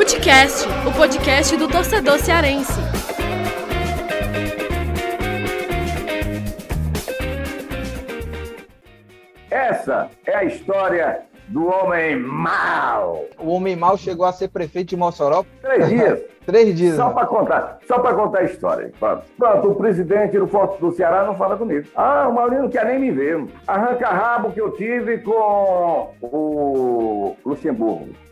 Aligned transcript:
Futecast, 0.00 0.66
o 0.88 0.92
podcast 0.96 1.54
do 1.58 1.68
torcedor 1.68 2.18
cearense. 2.20 2.72
Essa 9.50 10.08
é 10.24 10.36
a 10.36 10.44
história 10.44 11.20
do 11.48 11.66
homem 11.66 12.18
mau. 12.18 13.26
O 13.38 13.50
homem 13.50 13.76
mau 13.76 13.98
chegou 13.98 14.24
a 14.24 14.32
ser 14.32 14.48
prefeito 14.48 14.88
de 14.88 14.96
Mossoró. 14.96 15.44
Três 15.60 15.88
dias. 15.90 16.20
Três 16.46 16.74
dias. 16.74 16.96
Só 16.96 17.08
né? 17.08 17.14
para 17.14 17.26
contar, 17.26 17.78
só 17.86 17.98
para 17.98 18.14
contar 18.14 18.38
a 18.38 18.44
história. 18.44 18.90
Pronto. 18.98 19.24
Pronto, 19.36 19.70
o 19.70 19.74
presidente 19.74 20.38
do 20.38 20.48
Forte 20.48 20.80
do 20.80 20.92
Ceará 20.92 21.24
não 21.24 21.34
fala 21.34 21.58
comigo. 21.58 21.86
Ah, 21.94 22.26
o 22.26 22.32
Maurinho 22.32 22.62
não 22.62 22.70
quer 22.70 22.86
nem 22.86 22.98
me 22.98 23.10
ver. 23.10 23.44
Arranca 23.66 24.08
rabo 24.08 24.50
que 24.50 24.62
eu 24.62 24.70
tive 24.70 25.18
com 25.18 26.14
o 26.22 27.36
Luxemburgo. 27.44 28.29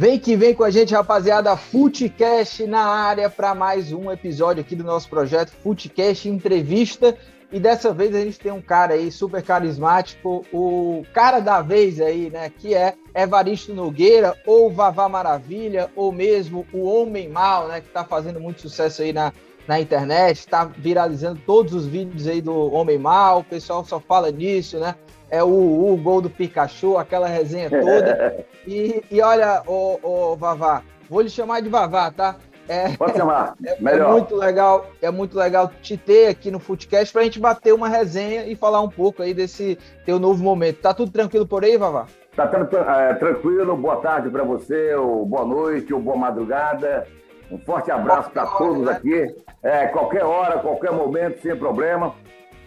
Vem 0.00 0.16
que 0.16 0.36
vem 0.36 0.54
com 0.54 0.62
a 0.62 0.70
gente, 0.70 0.94
rapaziada. 0.94 1.56
Futecast 1.56 2.64
na 2.68 2.84
área 2.84 3.28
para 3.28 3.52
mais 3.52 3.92
um 3.92 4.12
episódio 4.12 4.60
aqui 4.60 4.76
do 4.76 4.84
nosso 4.84 5.08
projeto 5.08 5.50
Futecast 5.50 6.28
Entrevista. 6.28 7.18
E 7.50 7.58
dessa 7.58 7.92
vez 7.92 8.14
a 8.14 8.20
gente 8.20 8.38
tem 8.38 8.52
um 8.52 8.62
cara 8.62 8.94
aí 8.94 9.10
super 9.10 9.42
carismático, 9.42 10.46
o 10.52 11.04
cara 11.12 11.40
da 11.40 11.60
vez 11.62 12.00
aí, 12.00 12.30
né? 12.30 12.48
Que 12.48 12.76
é 12.76 12.94
Evaristo 13.12 13.74
Nogueira, 13.74 14.36
ou 14.46 14.70
Vavá 14.70 15.08
Maravilha, 15.08 15.90
ou 15.96 16.12
mesmo 16.12 16.64
o 16.72 16.84
Homem 16.84 17.28
Mal, 17.28 17.66
né? 17.66 17.80
Que 17.80 17.88
tá 17.88 18.04
fazendo 18.04 18.38
muito 18.38 18.60
sucesso 18.60 19.02
aí 19.02 19.12
na, 19.12 19.32
na 19.68 19.78
internet, 19.78 20.48
tá 20.48 20.64
viralizando 20.64 21.38
todos 21.44 21.74
os 21.74 21.86
vídeos 21.86 22.26
aí 22.26 22.40
do 22.40 22.72
Homem 22.72 22.98
Mal, 22.98 23.40
o 23.40 23.44
pessoal 23.44 23.84
só 23.84 24.00
fala 24.00 24.32
nisso, 24.32 24.78
né? 24.78 24.94
É 25.30 25.44
o, 25.44 25.92
o 25.92 25.96
gol 25.98 26.22
do 26.22 26.30
Pikachu, 26.30 26.96
aquela 26.96 27.28
resenha 27.28 27.68
toda. 27.68 28.46
E, 28.66 29.02
e 29.10 29.22
olha, 29.22 29.62
ô, 29.66 29.98
ô 30.02 30.36
Vavá, 30.36 30.82
vou 31.08 31.22
lhe 31.22 31.30
chamar 31.30 31.62
de 31.62 31.70
Vavá, 31.70 32.10
tá? 32.10 32.36
É, 32.68 32.94
Pode 32.98 33.16
chamar. 33.16 33.54
é, 33.64 33.80
Melhor. 33.80 34.10
é 34.10 34.12
muito 34.12 34.36
legal, 34.36 34.86
é 35.00 35.10
muito 35.10 35.38
legal 35.38 35.70
te 35.80 35.96
ter 35.96 36.26
aqui 36.26 36.50
no 36.50 36.58
Footcast 36.58 37.10
pra 37.10 37.22
gente 37.22 37.40
bater 37.40 37.72
uma 37.72 37.88
resenha 37.88 38.46
e 38.46 38.54
falar 38.54 38.82
um 38.82 38.90
pouco 38.90 39.22
aí 39.22 39.32
desse 39.32 39.78
teu 40.04 40.18
novo 40.18 40.44
momento. 40.44 40.82
Tá 40.82 40.92
tudo 40.92 41.10
tranquilo 41.10 41.46
por 41.46 41.64
aí, 41.64 41.78
Vavá? 41.78 42.04
Tá 42.36 42.46
tendo, 42.46 42.68
é, 42.76 43.14
tranquilo? 43.14 43.74
Boa 43.74 43.96
tarde 43.96 44.28
para 44.28 44.44
você, 44.44 44.94
ou 44.94 45.24
boa 45.24 45.46
noite, 45.46 45.94
ou 45.94 46.00
boa 46.00 46.16
madrugada. 46.16 47.06
Um 47.50 47.58
forte 47.58 47.90
abraço 47.90 48.30
para 48.30 48.46
todos 48.46 48.86
aqui. 48.88 49.34
É, 49.62 49.86
qualquer 49.86 50.24
hora, 50.24 50.58
qualquer 50.58 50.92
momento, 50.92 51.40
sem 51.40 51.56
problema. 51.56 52.14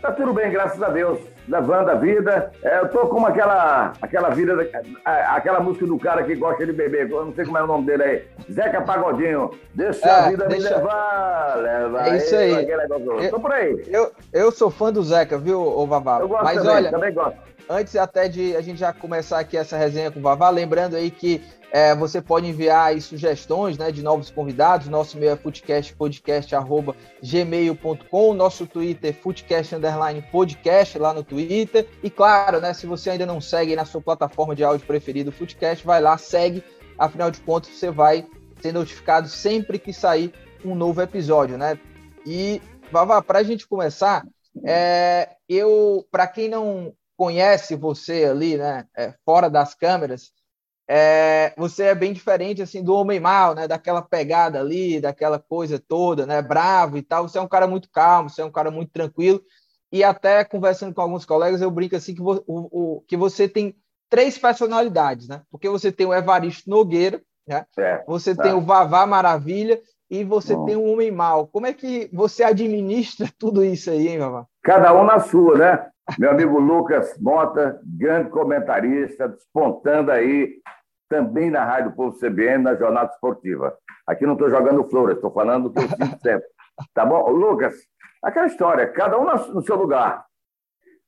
Tá 0.01 0.11
tudo 0.11 0.33
bem, 0.33 0.49
graças 0.51 0.81
a 0.81 0.89
Deus. 0.89 1.19
Levando 1.47 1.89
a 1.89 1.93
vida. 1.95 2.51
É, 2.63 2.79
eu 2.79 2.89
tô 2.89 3.07
com 3.07 3.23
aquela, 3.25 3.93
aquela 4.01 4.29
vida, 4.29 4.55
da- 4.55 4.63
a- 5.05 5.35
aquela 5.35 5.59
música 5.59 5.85
do 5.85 5.99
cara 5.99 6.23
que 6.23 6.33
gosta 6.35 6.65
de 6.65 6.71
beber. 6.73 7.09
Eu 7.09 7.25
não 7.25 7.33
sei 7.33 7.45
como 7.45 7.57
é 7.57 7.63
o 7.63 7.67
nome 7.67 7.85
dele 7.85 8.03
aí. 8.03 8.23
Zeca 8.51 8.81
Pagodinho. 8.81 9.51
Deixa 9.75 10.07
É, 10.07 10.11
a 10.11 10.29
vida 10.29 10.47
deixa- 10.47 10.69
me 10.69 10.75
levar. 10.75 11.55
Leva 11.57 12.09
É 12.09 12.17
isso 12.17 12.35
aí. 12.35 12.67
Eu- 12.69 13.29
Tô 13.29 13.39
por 13.39 13.51
aí. 13.51 13.83
Eu, 13.87 14.11
eu 14.33 14.51
sou 14.51 14.71
fã 14.71 14.91
do 14.91 15.03
Zeca, 15.03 15.37
viu, 15.37 15.61
ô 15.61 15.85
Vavá? 15.85 16.19
Eu 16.19 16.27
gosto 16.27 16.43
Mas 16.45 16.57
também, 16.57 16.75
olha, 16.75 16.89
também 16.91 17.13
gosto. 17.13 17.37
Antes 17.71 17.95
até 17.95 18.27
de 18.27 18.55
a 18.55 18.61
gente 18.61 18.79
já 18.79 18.91
começar 18.91 19.39
aqui 19.39 19.55
essa 19.55 19.77
resenha 19.77 20.11
com 20.11 20.19
o 20.19 20.21
Vavá, 20.21 20.49
lembrando 20.49 20.95
aí 20.95 21.09
que 21.09 21.41
é, 21.71 21.95
você 21.95 22.21
pode 22.21 22.45
enviar 22.47 22.93
sugestões 23.05 23.77
né, 23.77 23.91
de 23.91 24.03
novos 24.03 24.29
convidados, 24.29 24.89
nosso 24.89 25.15
e-mail 25.15 25.31
é 25.31 25.35
footcast, 25.37 25.95
podcast, 25.95 26.53
arroba, 26.53 26.95
gmail.com, 27.23 28.33
nosso 28.33 28.67
Twitter, 28.67 29.13
footcast, 29.13 29.73
underline, 29.73 30.21
podcast 30.23 30.99
lá 30.99 31.13
no 31.13 31.23
Twitter, 31.23 31.87
e 32.03 32.09
claro, 32.09 32.59
né, 32.59 32.73
se 32.73 32.85
você 32.85 33.11
ainda 33.11 33.25
não 33.25 33.39
segue 33.39 33.75
na 33.75 33.85
sua 33.85 34.01
plataforma 34.01 34.53
de 34.53 34.63
áudio 34.65 34.85
preferido, 34.85 35.31
o 35.31 35.85
vai 35.85 36.01
lá, 36.01 36.17
segue, 36.17 36.61
afinal 36.99 37.31
de 37.31 37.39
contas 37.39 37.71
você 37.71 37.89
vai 37.89 38.27
ser 38.61 38.73
notificado 38.73 39.29
sempre 39.29 39.79
que 39.79 39.93
sair 39.93 40.33
um 40.63 40.75
novo 40.75 41.01
episódio, 41.01 41.57
né? 41.57 41.79
E, 42.25 42.61
Vavá, 42.91 43.21
para 43.21 43.39
a 43.39 43.43
gente 43.43 43.67
começar, 43.67 44.23
é, 44.63 45.29
eu, 45.49 46.05
para 46.11 46.27
quem 46.27 46.49
não 46.49 46.93
conhece 47.21 47.75
você 47.75 48.25
ali, 48.25 48.57
né, 48.57 48.87
é, 48.97 49.13
fora 49.23 49.47
das 49.47 49.75
câmeras, 49.75 50.31
é, 50.87 51.53
você 51.55 51.83
é 51.83 51.93
bem 51.93 52.11
diferente 52.13 52.63
assim 52.63 52.83
do 52.83 52.95
homem 52.95 53.19
mal, 53.19 53.53
né, 53.53 53.67
daquela 53.67 54.01
pegada 54.01 54.59
ali, 54.59 54.99
daquela 54.99 55.37
coisa 55.37 55.77
toda, 55.79 56.25
né, 56.25 56.41
bravo 56.41 56.97
e 56.97 57.03
tal. 57.03 57.29
Você 57.29 57.37
é 57.37 57.41
um 57.41 57.47
cara 57.47 57.67
muito 57.67 57.91
calmo, 57.91 58.27
você 58.27 58.41
é 58.41 58.45
um 58.45 58.51
cara 58.51 58.71
muito 58.71 58.91
tranquilo. 58.91 59.39
E 59.91 60.03
até 60.03 60.43
conversando 60.43 60.95
com 60.95 61.01
alguns 61.01 61.23
colegas, 61.23 61.61
eu 61.61 61.69
brinco 61.69 61.95
assim 61.95 62.15
que, 62.15 62.21
vo- 62.23 62.43
o, 62.47 62.95
o- 62.97 63.01
que 63.01 63.15
você 63.15 63.47
tem 63.47 63.75
três 64.09 64.39
personalidades, 64.39 65.27
né? 65.27 65.43
Porque 65.51 65.69
você 65.69 65.91
tem 65.91 66.07
o 66.07 66.13
Evaristo 66.15 66.71
Nogueira, 66.71 67.21
né? 67.47 67.67
É. 67.77 68.03
Você 68.07 68.33
Tá. 68.33 68.41
tem 68.41 68.51
o 68.53 68.61
Vavá 68.61 69.05
Maravilha 69.05 69.79
e 70.09 70.23
você 70.23 70.55
Bom. 70.55 70.65
tem 70.65 70.75
o 70.75 70.85
Homem 70.91 71.11
Mal. 71.11 71.45
Como 71.49 71.67
é 71.67 71.73
que 71.73 72.09
você 72.11 72.43
administra 72.43 73.29
tudo 73.37 73.63
isso 73.63 73.91
aí, 73.91 74.07
hein, 74.07 74.17
Vavá? 74.17 74.47
Cada 74.63 74.91
um 74.93 75.03
na 75.03 75.19
sua, 75.19 75.55
né? 75.55 75.90
Meu 76.17 76.31
amigo 76.31 76.59
Lucas 76.59 77.17
Mota, 77.19 77.79
grande 77.85 78.29
comentarista, 78.29 79.29
despontando 79.29 80.11
aí, 80.11 80.55
também 81.09 81.49
na 81.49 81.63
Rádio 81.63 81.93
Povo 81.93 82.17
CBN, 82.17 82.63
na 82.63 82.75
Jornada 82.75 83.11
Esportiva. 83.11 83.77
Aqui 84.07 84.25
não 84.25 84.33
estou 84.33 84.49
jogando 84.49 84.89
flores, 84.89 85.15
estou 85.15 85.31
falando 85.31 85.69
do 85.69 85.73
que 85.73 85.79
eu 85.79 85.89
sinto 85.89 86.19
sempre. 86.21 86.47
Tá 86.93 87.05
bom? 87.05 87.29
Lucas, 87.29 87.75
aquela 88.23 88.47
história, 88.47 88.87
cada 88.87 89.19
um 89.19 89.25
no 89.53 89.61
seu 89.61 89.75
lugar. 89.75 90.25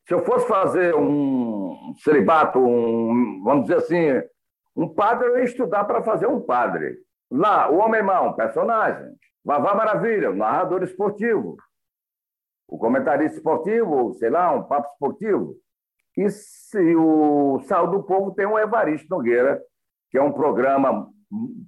Se 0.07 0.13
eu 0.13 0.23
fosse 0.25 0.47
fazer 0.47 0.95
um 0.95 1.93
celibato, 2.03 2.59
um, 2.59 3.41
vamos 3.43 3.63
dizer 3.63 3.77
assim, 3.77 4.27
um 4.75 4.87
padre, 4.87 5.27
eu 5.27 5.37
ia 5.37 5.45
estudar 5.45 5.85
para 5.85 6.03
fazer 6.03 6.27
um 6.27 6.41
padre. 6.41 6.97
Lá, 7.31 7.69
o 7.69 7.77
Homem 7.77 8.03
Mal, 8.03 8.29
um 8.29 8.33
personagem. 8.33 9.13
Vavá 9.43 9.73
Maravilha, 9.75 10.31
um 10.31 10.35
narrador 10.35 10.83
esportivo 10.83 11.57
o 12.67 12.77
comentarista 12.77 13.37
esportivo, 13.37 14.13
sei 14.15 14.29
lá, 14.29 14.51
um 14.51 14.63
papo 14.63 14.89
esportivo. 14.89 15.55
E 16.17 16.29
se 16.29 16.95
o 16.95 17.59
Sal 17.67 17.89
do 17.89 18.03
Povo 18.03 18.31
tem 18.31 18.45
o 18.45 18.57
Evaristo 18.57 19.07
Nogueira, 19.09 19.61
que 20.09 20.17
é 20.17 20.21
um 20.21 20.31
programa 20.31 21.09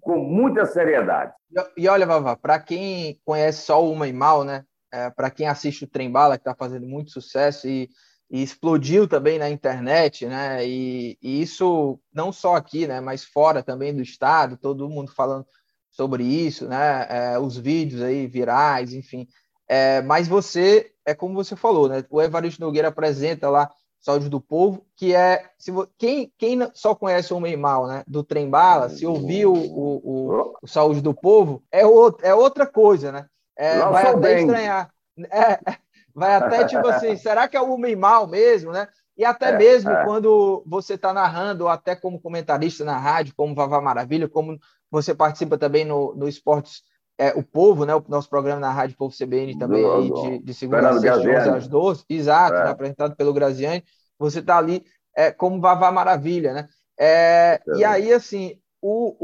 com 0.02 0.18
muita 0.18 0.66
seriedade. 0.66 1.34
E, 1.78 1.84
e 1.84 1.88
olha, 1.88 2.06
Vavá, 2.06 2.36
para 2.36 2.60
quem 2.60 3.20
conhece 3.26 3.64
só 3.64 3.84
o 3.84 3.92
Homem 3.92 4.14
Mal, 4.14 4.44
né? 4.44 4.64
É, 4.94 5.10
para 5.10 5.32
quem 5.32 5.48
assiste 5.48 5.84
o 5.84 5.90
Trem 5.90 6.12
Bala, 6.12 6.38
que 6.38 6.42
está 6.42 6.56
fazendo 6.56 6.88
muito 6.88 7.12
sucesso 7.12 7.68
e, 7.68 7.90
e 8.30 8.42
explodiu 8.42 9.08
também 9.08 9.40
na 9.40 9.50
internet, 9.50 10.26
né? 10.28 10.66
E, 10.66 11.18
e 11.22 11.42
isso 11.42 12.00
não 12.14 12.32
só 12.32 12.56
aqui, 12.56 12.88
né? 12.88 13.02
Mas 13.02 13.24
fora 13.24 13.64
também 13.64 13.94
do 13.94 14.02
estado, 14.02 14.58
todo 14.58 14.90
mundo 14.90 15.12
falando 15.12 15.46
sobre 15.90 16.24
isso, 16.24 16.68
né? 16.68 17.08
É, 17.10 17.40
os 17.40 17.58
vídeos 17.58 18.02
aí 18.02 18.28
virais, 18.28 18.94
enfim. 18.94 19.28
É, 19.68 20.02
mas 20.02 20.28
você, 20.28 20.92
é 21.06 21.14
como 21.14 21.34
você 21.34 21.56
falou, 21.56 21.90
né? 21.90 22.04
O 22.10 22.22
Evaristo 22.22 22.62
Nogueira 22.62 22.90
apresenta 22.90 23.50
lá 23.50 23.70
Saúde 24.00 24.30
do 24.30 24.40
Povo, 24.40 24.86
que 24.96 25.16
é. 25.16 25.50
Se 25.58 25.72
quem, 25.98 26.32
quem 26.38 26.60
só 26.76 26.94
conhece 26.94 27.34
o 27.34 27.38
Homem 27.38 27.58
Mal, 27.58 27.88
né? 27.88 28.04
Do 28.08 28.24
Trem 28.24 28.48
Bala, 28.48 28.88
se 28.88 29.04
ouviu 29.06 29.52
o, 29.52 29.96
o, 29.98 30.54
o 30.62 30.68
Saúde 30.68 31.02
do 31.02 31.12
Povo, 31.14 31.64
é, 31.72 31.82
é 31.82 32.36
outra 32.36 32.68
coisa, 32.68 33.12
né? 33.12 33.26
É, 33.58 33.80
vai 33.80 34.04
até 34.08 34.20
bem. 34.20 34.46
estranhar. 34.46 34.92
É, 35.32 35.60
vai 36.14 36.36
até 36.36 36.66
tipo 36.66 36.88
assim, 36.88 37.16
será 37.18 37.48
que 37.48 37.58
é 37.58 37.62
o 37.62 37.74
Homem 37.74 37.96
Mal 37.96 38.28
mesmo, 38.28 38.72
né? 38.72 38.88
E 39.18 39.26
até 39.26 39.50
É, 39.50 39.58
mesmo 39.58 39.90
é. 39.90 40.04
quando 40.06 40.62
você 40.68 40.94
está 40.94 41.12
narrando, 41.12 41.64
ou 41.64 41.70
até 41.70 41.96
como 41.96 42.22
comentarista 42.22 42.84
na 42.84 43.00
rádio, 43.00 43.34
como 43.36 43.56
Vavá 43.56 43.82
Maravilha, 43.82 44.28
como 44.30 44.60
você 44.92 45.16
participa 45.16 45.58
também 45.58 45.84
no, 45.84 46.14
no 46.16 46.28
Esportes 46.28 46.84
é, 47.18 47.30
O 47.34 47.44
Povo, 47.44 47.86
né? 47.86 47.96
O 47.96 48.04
nosso 48.08 48.30
programa 48.30 48.60
na 48.60 48.72
Rádio 48.72 48.98
Povo 48.98 49.16
CBN 49.16 49.58
também, 49.58 49.82
Do- 49.82 49.94
aí 49.94 50.10
do 50.10 50.22
de, 50.22 50.40
de 50.40 50.54
segunda 50.54 50.90
a 50.90 50.94
sexta, 51.00 51.02
de 51.02 51.10
11 51.10 51.26
Graziani. 51.28 51.58
às 51.58 51.68
12. 51.68 52.06
Exato, 52.10 52.56
É. 52.58 52.64
né, 52.66 52.70
apresentado 52.72 53.16
pelo 53.16 53.34
Graziani. 53.34 53.84
Você 54.20 54.40
está 54.40 54.58
ali 54.58 54.84
é, 55.16 55.32
como 55.32 55.60
Vavá 55.62 55.92
Maravilha, 55.92 56.54
né? 56.54 56.68
É, 57.00 57.62
e 57.76 57.84
aí, 57.84 58.12
assim, 58.14 58.60
o, 58.82 59.16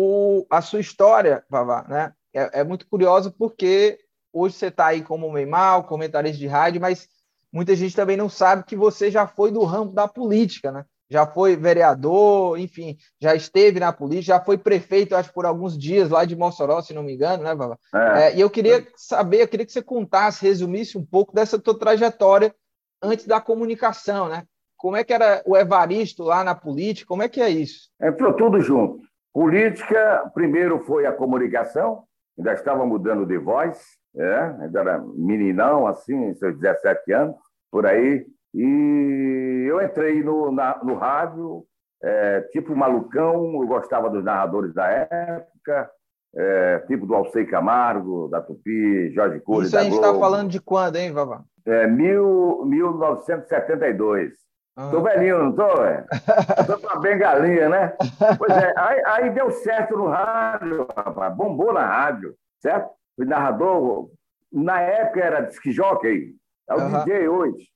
o, 0.42 0.48
a 0.50 0.62
sua 0.62 0.80
história, 0.80 1.44
Vavá, 1.50 1.86
né? 1.88 2.14
É, 2.34 2.62
é 2.62 2.64
muito 2.64 2.88
curiosa 2.88 3.30
porque 3.38 3.98
hoje 4.34 4.56
você 4.56 4.68
está 4.68 4.88
aí 4.88 5.02
como 5.04 5.28
Homem 5.28 5.46
Mal, 5.46 5.84
comentarista 5.84 6.38
de 6.38 6.48
rádio, 6.48 6.80
mas 6.82 7.08
muita 7.52 7.76
gente 7.76 7.96
também 7.96 8.16
não 8.16 8.30
sabe 8.30 8.64
que 8.64 8.76
você 8.76 9.12
já 9.12 9.28
foi 9.28 9.52
do 9.52 9.64
ramo 9.64 9.92
da 9.92 10.08
política, 10.08 10.72
né? 10.72 10.86
Já 11.12 11.28
foi 11.28 11.58
vereador, 11.58 12.58
enfim, 12.58 12.96
já 13.20 13.36
esteve 13.36 13.82
na 13.82 13.92
política, 13.92 14.38
já 14.38 14.40
foi 14.40 14.58
prefeito, 14.58 15.14
acho, 15.14 15.34
por 15.34 15.46
alguns 15.46 15.78
dias 15.78 16.10
lá 16.10 16.24
de 16.24 16.38
Mossoró, 16.38 16.82
se 16.82 16.94
não 16.94 17.04
me 17.04 17.14
engano, 17.14 17.44
né, 17.44 17.54
Vavá? 17.54 17.78
É. 17.94 18.22
É, 18.22 18.36
e 18.38 18.40
eu 18.40 18.50
queria 18.50 18.88
saber, 18.96 19.42
eu 19.42 19.48
queria 19.48 19.66
que 19.66 19.74
você 19.74 19.82
contasse, 19.82 20.46
resumisse 20.46 20.98
um 20.98 21.06
pouco 21.06 21.36
dessa 21.36 21.60
tua 21.60 21.78
trajetória 21.78 22.56
antes 23.02 23.28
da 23.28 23.42
comunicação, 23.42 24.30
né? 24.30 24.44
Como 24.78 24.96
é 24.96 25.04
que 25.04 25.14
era 25.14 25.44
o 25.46 25.58
Evaristo 25.58 26.24
lá 26.24 26.44
na 26.44 26.56
política? 26.56 27.08
Como 27.08 27.22
é 27.22 27.28
que 27.30 27.42
é 27.42 27.50
isso? 27.50 27.90
Entrou 28.02 28.34
tudo 28.34 28.62
junto. 28.62 29.02
Política, 29.34 30.32
primeiro 30.34 30.80
foi 30.86 31.06
a 31.06 31.12
comunicação, 31.12 32.04
ainda 32.38 32.54
estava 32.54 32.86
mudando 32.86 33.26
de 33.26 33.38
voz, 33.38 33.80
é, 34.16 34.40
ainda 34.62 34.80
era 34.80 35.04
meninão, 35.16 35.88
assim, 35.88 36.34
seus 36.36 36.58
17 36.58 37.14
anos, 37.14 37.36
por 37.72 37.86
aí. 37.86 38.26
E 38.54 39.66
eu 39.70 39.82
entrei 39.82 40.24
no, 40.24 40.52
na- 40.52 40.80
no 40.84 40.96
rádio, 40.96 41.64
é, 42.04 42.42
tipo 42.52 42.76
malucão, 42.76 43.62
eu 43.62 43.68
gostava 43.68 44.10
dos 44.10 44.24
narradores 44.24 44.74
da 44.74 44.88
época, 44.88 45.90
é, 46.36 46.80
tipo 46.88 47.06
do 47.06 47.16
Alcei 47.16 47.46
Camargo, 47.46 48.28
da 48.30 48.42
Tupi, 48.42 49.12
Jorge 49.14 49.40
Cury, 49.40 49.68
Isso 49.68 49.78
a 49.78 49.84
gente 49.84 49.96
está 49.96 50.14
falando 50.14 50.50
de 50.50 50.60
quando, 50.60 50.96
hein, 50.96 51.12
Vavá? 51.12 51.44
É, 51.66 51.88
mil, 51.88 52.66
1972. 52.66 54.34
Uhum. 54.78 54.92
Tô 54.92 55.02
velhinho, 55.02 55.44
não 55.44 55.52
tô? 55.52 55.82
Véio? 55.82 56.06
tô 56.66 56.80
com 56.80 56.90
a 56.90 57.00
bengalinha, 57.00 57.70
né? 57.70 57.94
Pois 58.38 58.52
é, 58.52 58.74
aí, 58.78 59.02
aí, 59.06 59.30
deu 59.32 59.52
certo 59.52 59.98
no 59.98 60.08
rádio, 60.08 60.88
rapaz, 60.96 61.36
bombou 61.36 61.74
na 61.74 61.86
rádio, 61.86 62.34
certo? 62.60 62.90
Fui 63.16 63.26
narrador, 63.26 64.10
na 64.52 64.82
época 64.82 65.20
era 65.20 65.42
disc 65.42 65.64
jockey, 65.72 66.34
é 66.70 66.74
o 66.74 66.80
uhum. 66.80 67.04
DJ 67.04 67.28
hoje. 67.28 67.72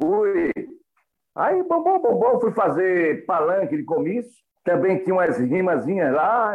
Fui. 0.00 0.52
Aí, 1.34 1.62
bombou, 1.62 2.00
bombou, 2.00 2.40
fui 2.40 2.52
fazer 2.52 3.24
palanque 3.26 3.76
de 3.76 3.84
comício. 3.84 4.32
Também 4.64 5.02
tinha 5.02 5.14
umas 5.14 5.38
rimazinhas 5.38 6.12
lá. 6.12 6.54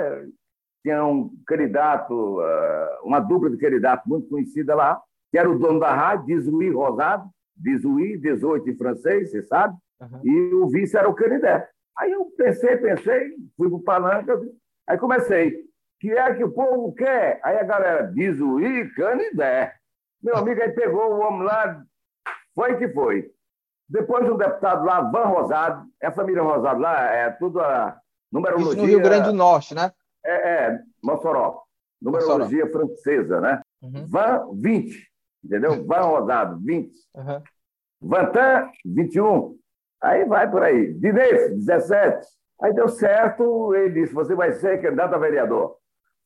Tinha 0.84 1.06
um 1.06 1.32
candidato, 1.46 2.40
ah, 2.42 3.00
uma 3.04 3.20
dupla 3.20 3.50
de 3.50 3.58
candidato 3.58 4.08
muito 4.08 4.28
conhecida 4.28 4.74
lá, 4.74 5.00
que 5.32 5.38
era 5.38 5.50
o 5.50 5.58
dono 5.58 5.80
da 5.80 5.94
rádio, 5.94 6.26
Dizui 6.26 6.72
Rosado, 6.72 7.30
Dizui, 7.56 8.18
18 8.18 8.70
em 8.70 8.76
francês, 8.76 9.30
você 9.30 9.44
sabe? 9.44 9.78
Uhum. 10.02 10.22
E 10.24 10.54
o 10.56 10.68
vice 10.68 10.98
era 10.98 11.08
o 11.08 11.14
Canidé. 11.14 11.70
Aí 11.98 12.12
eu 12.12 12.26
pensei, 12.36 12.78
pensei, 12.78 13.36
fui 13.56 13.70
para 13.70 13.78
o 13.78 13.84
palanque, 13.84 14.32
aí 14.88 14.98
comecei. 14.98 15.64
que 16.00 16.12
é 16.12 16.34
que 16.34 16.44
o 16.44 16.52
povo 16.52 16.94
quer? 16.94 17.40
Aí 17.44 17.58
a 17.58 17.64
galera, 17.64 18.08
Dizui, 18.08 18.90
Canidé. 18.96 19.76
Meu 20.22 20.36
amigo 20.36 20.62
aí 20.62 20.72
pegou 20.72 21.14
o 21.14 21.20
homem 21.20 21.44
lá, 21.44 21.84
foi 22.56 22.78
que 22.78 22.88
foi. 22.90 23.32
Depois 23.88 24.30
um 24.30 24.38
deputado 24.38 24.86
lá, 24.86 25.02
Van 25.02 25.26
Rosado, 25.26 25.86
é 26.02 26.08
a 26.08 26.12
família 26.12 26.42
Rosado 26.42 26.80
lá, 26.80 27.04
é 27.14 27.30
tudo 27.32 27.60
a 27.60 28.00
numerologia... 28.32 28.72
Isso 28.72 28.82
no 28.82 28.88
Rio 28.88 29.02
Grande 29.02 29.26
do 29.26 29.34
Norte, 29.34 29.76
né? 29.76 29.92
É, 30.24 30.32
é 30.32 30.80
Mossoró. 31.04 31.64
Numerologia 32.02 32.66
Mossoró. 32.66 32.88
francesa, 32.88 33.42
né? 33.42 33.62
Uhum. 33.82 34.08
Van, 34.08 34.50
20, 34.54 35.12
entendeu? 35.44 35.86
Van 35.86 36.02
Rosado, 36.02 36.60
20. 36.64 36.94
Uhum. 37.16 37.44
Vantan, 38.02 38.72
21. 38.86 39.58
Aí 40.02 40.26
vai 40.26 40.50
por 40.50 40.64
aí. 40.64 40.94
Dinês, 40.94 41.56
17. 41.58 42.26
Aí 42.62 42.74
deu 42.74 42.90
certo, 42.90 43.76
ele 43.76 44.02
disse, 44.02 44.14
você 44.14 44.34
vai 44.34 44.54
ser 44.54 44.82
candidato 44.82 45.14
a 45.14 45.18
vereador. 45.18 45.78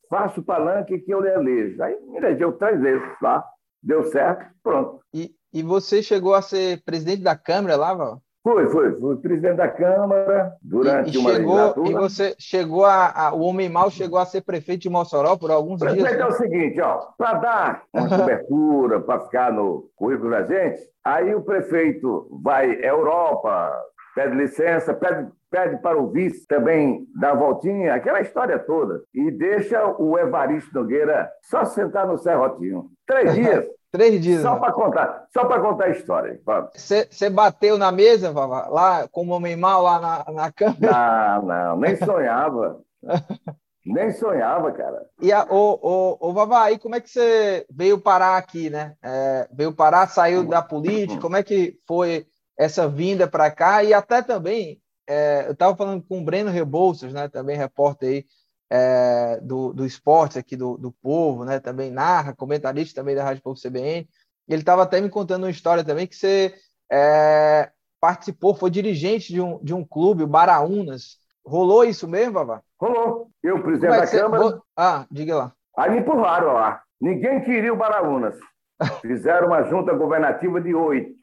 Faça 0.08 0.40
o 0.40 0.44
palanque 0.44 0.98
que 0.98 1.12
eu 1.12 1.20
lhe 1.20 1.30
elejo. 1.30 1.82
Aí 1.82 1.98
me 2.00 2.16
elegeu 2.16 2.52
três 2.52 2.80
vezes 2.80 3.06
lá. 3.20 3.44
Deu 3.82 4.04
certo, 4.04 4.50
pronto. 4.62 5.00
E, 5.12 5.35
e 5.52 5.62
você 5.62 6.02
chegou 6.02 6.34
a 6.34 6.42
ser 6.42 6.82
presidente 6.84 7.22
da 7.22 7.36
Câmara 7.36 7.76
lá, 7.76 7.94
Val? 7.94 8.22
Fui, 8.46 8.64
fui. 8.68 8.92
Fui 9.00 9.16
presidente 9.16 9.56
da 9.56 9.66
Câmara 9.66 10.52
durante 10.62 11.10
e, 11.10 11.16
e 11.16 11.18
uma 11.18 11.32
chegou, 11.32 11.54
legislatura. 11.54 11.90
E 11.90 11.94
você 11.94 12.36
chegou 12.38 12.84
a, 12.84 13.10
a, 13.10 13.34
O 13.34 13.40
Homem 13.40 13.68
Mal 13.68 13.90
chegou 13.90 14.20
a 14.20 14.24
ser 14.24 14.42
prefeito 14.42 14.82
de 14.82 14.88
Mossoró 14.88 15.36
por 15.36 15.50
alguns 15.50 15.80
prefeito 15.80 16.06
dias? 16.06 16.20
é 16.20 16.26
o 16.26 16.30
seguinte, 16.30 16.80
ó. 16.80 17.08
Para 17.18 17.38
dar 17.38 17.82
uma 17.92 18.08
cobertura, 18.08 19.00
para 19.00 19.20
ficar 19.24 19.52
no 19.52 19.90
currículo 19.96 20.30
da 20.30 20.44
gente, 20.44 20.80
aí 21.04 21.34
o 21.34 21.42
prefeito 21.42 22.28
vai 22.40 22.70
à 22.70 22.86
Europa, 22.86 23.72
pede 24.14 24.36
licença, 24.36 24.94
pede, 24.94 25.28
pede 25.50 25.82
para 25.82 26.00
o 26.00 26.12
vice 26.12 26.46
também 26.46 27.04
dar 27.18 27.32
a 27.32 27.34
voltinha, 27.34 27.94
aquela 27.94 28.20
história 28.20 28.60
toda. 28.60 29.02
E 29.12 29.28
deixa 29.32 29.84
o 29.98 30.16
Evaristo 30.16 30.72
Nogueira 30.72 31.28
só 31.42 31.64
sentar 31.64 32.06
no 32.06 32.16
serrotinho. 32.16 32.90
Três 33.08 33.34
dias. 33.34 33.66
Três 33.96 34.20
dias. 34.20 34.42
Só 34.42 34.54
né? 34.54 34.60
para 34.60 34.72
contar, 34.72 35.26
só 35.32 35.44
para 35.46 35.60
contar 35.60 35.84
a 35.84 35.90
história. 35.90 36.40
Você 36.74 37.30
bateu 37.30 37.78
na 37.78 37.90
mesa, 37.90 38.32
Vavá, 38.32 38.68
lá 38.68 39.08
como 39.08 39.32
homem 39.32 39.56
mal 39.56 39.82
lá 39.82 39.98
na, 39.98 40.32
na 40.32 40.52
cama? 40.52 40.76
Não, 40.78 41.42
não, 41.42 41.76
nem 41.78 41.96
sonhava. 41.96 42.80
nem 43.84 44.12
sonhava, 44.12 44.70
cara. 44.72 45.06
E 45.22 45.32
a, 45.32 45.46
o, 45.48 45.78
o, 46.20 46.28
o 46.28 46.32
Vavá, 46.32 46.64
aí 46.64 46.78
como 46.78 46.94
é 46.94 47.00
que 47.00 47.08
você 47.08 47.64
veio 47.70 47.98
parar 47.98 48.36
aqui, 48.36 48.68
né? 48.68 48.94
É, 49.02 49.48
veio 49.52 49.72
parar, 49.72 50.08
saiu 50.08 50.46
da 50.46 50.60
política, 50.60 51.20
como 51.20 51.36
é 51.36 51.42
que 51.42 51.78
foi 51.86 52.26
essa 52.58 52.86
vinda 52.88 53.26
para 53.26 53.50
cá? 53.50 53.82
E 53.82 53.94
até 53.94 54.20
também, 54.22 54.78
é, 55.08 55.44
eu 55.46 55.52
estava 55.52 55.76
falando 55.76 56.02
com 56.02 56.18
o 56.18 56.24
Breno 56.24 56.50
Rebouças, 56.50 57.12
né? 57.12 57.28
Também 57.28 57.56
repórter 57.56 58.08
aí 58.08 58.24
é, 58.70 59.40
do, 59.42 59.72
do 59.72 59.86
esporte 59.86 60.38
aqui 60.38 60.56
do, 60.56 60.76
do 60.76 60.92
Povo, 60.92 61.44
né? 61.44 61.60
Também 61.60 61.90
narra, 61.90 62.34
comentarista 62.34 63.00
também 63.00 63.14
da 63.14 63.24
Rádio 63.24 63.42
Povo 63.42 63.60
CBN. 63.60 64.08
Ele 64.48 64.62
estava 64.62 64.82
até 64.82 65.00
me 65.00 65.08
contando 65.08 65.44
uma 65.44 65.50
história 65.50 65.84
também 65.84 66.06
que 66.06 66.16
você 66.16 66.54
é, 66.90 67.70
participou, 68.00 68.54
foi 68.54 68.70
dirigente 68.70 69.32
de 69.32 69.40
um, 69.40 69.62
de 69.62 69.74
um 69.74 69.84
clube, 69.84 70.22
o 70.22 70.28
Baraunas. 70.28 71.18
Rolou 71.44 71.84
isso 71.84 72.08
mesmo, 72.08 72.34
Vavá? 72.34 72.60
Rolou. 72.80 73.28
Eu, 73.42 73.62
presidente 73.62 73.94
é 73.94 74.00
da 74.00 74.06
você... 74.06 74.20
Câmara. 74.20 74.60
Ah, 74.76 75.06
diga 75.10 75.36
lá. 75.36 75.52
Aí 75.76 75.90
me 75.90 75.98
empurraram 75.98 76.52
lá. 76.52 76.82
Ninguém 77.00 77.42
queria 77.42 77.72
o 77.72 77.76
Baraunas. 77.76 78.36
Fizeram 79.00 79.48
uma 79.48 79.62
junta 79.64 79.92
governativa 79.92 80.60
de 80.60 80.74
oito. 80.74 81.14